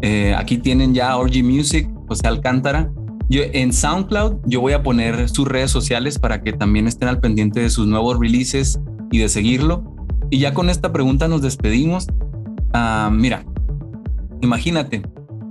eh, 0.01 0.33
aquí 0.35 0.57
tienen 0.57 0.93
ya 0.93 1.15
Orgy 1.15 1.43
Music, 1.43 1.89
José 2.07 2.27
Alcántara, 2.27 2.89
yo, 3.29 3.41
en 3.51 3.73
SoundCloud 3.73 4.37
yo 4.45 4.61
voy 4.61 4.71
a 4.71 4.83
poner 4.83 5.27
sus 5.27 5.47
redes 5.47 5.69
sociales 5.69 6.17
para 6.17 6.41
que 6.41 6.53
también 6.53 6.87
estén 6.87 7.09
al 7.09 7.19
pendiente 7.19 7.59
de 7.59 7.69
sus 7.69 7.85
nuevos 7.85 8.17
releases 8.19 8.79
y 9.11 9.17
de 9.17 9.27
seguirlo. 9.27 9.95
Y 10.29 10.39
ya 10.39 10.53
con 10.53 10.69
esta 10.69 10.93
pregunta 10.93 11.27
nos 11.27 11.41
despedimos. 11.41 12.07
Ah, 12.73 13.09
mira, 13.11 13.45
imagínate 14.41 15.03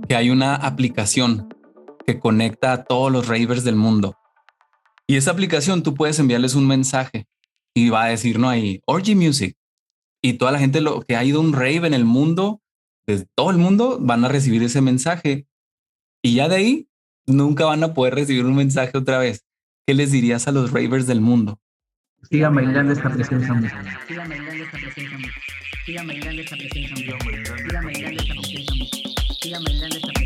que 0.07 0.15
hay 0.15 0.31
una 0.31 0.55
aplicación 0.55 1.49
que 2.05 2.19
conecta 2.19 2.73
a 2.73 2.83
todos 2.83 3.11
los 3.11 3.27
ravers 3.27 3.63
del 3.63 3.75
mundo. 3.75 4.15
Y 5.07 5.15
esa 5.15 5.31
aplicación 5.31 5.83
tú 5.83 5.93
puedes 5.93 6.19
enviarles 6.19 6.53
un 6.53 6.67
mensaje 6.67 7.27
y 7.73 7.89
va 7.89 8.03
a 8.03 8.09
decir, 8.09 8.39
no, 8.39 8.49
ahí, 8.49 8.81
Orgy 8.85 9.15
Music. 9.15 9.55
Y 10.21 10.33
toda 10.33 10.51
la 10.51 10.59
gente 10.59 10.81
lo, 10.81 11.01
que 11.01 11.15
ha 11.15 11.23
ido 11.23 11.39
un 11.39 11.53
rave 11.53 11.87
en 11.87 11.93
el 11.93 12.03
mundo, 12.03 12.61
de 13.07 13.25
todo 13.35 13.51
el 13.51 13.57
mundo, 13.57 13.99
van 14.01 14.25
a 14.25 14.27
recibir 14.27 14.61
ese 14.63 14.81
mensaje. 14.81 15.47
Y 16.21 16.35
ya 16.35 16.49
de 16.49 16.55
ahí, 16.55 16.89
nunca 17.25 17.65
van 17.65 17.83
a 17.83 17.93
poder 17.93 18.15
recibir 18.15 18.45
un 18.45 18.55
mensaje 18.55 18.97
otra 18.97 19.19
vez. 19.19 19.45
¿Qué 19.85 19.93
les 19.93 20.11
dirías 20.11 20.47
a 20.49 20.51
los 20.51 20.71
ravers 20.71 21.07
del 21.07 21.21
mundo? 21.21 21.59
Sigan 22.29 22.55
bailando 22.55 22.91
esta 22.91 23.09
preciosa 23.09 23.53
música. 23.53 23.81
Bailando 24.09 24.63
esta 24.63 24.77
preciosa 24.77 25.17
música. 25.17 26.03
Bailando 26.05 26.41
esta 26.41 26.57
preciosa 26.57 26.95
música. 26.95 27.17
Bailando 27.81 28.19
esta 28.19 28.33
preciosa 28.33 29.59
bailando 29.63 29.95
esta 29.95 30.16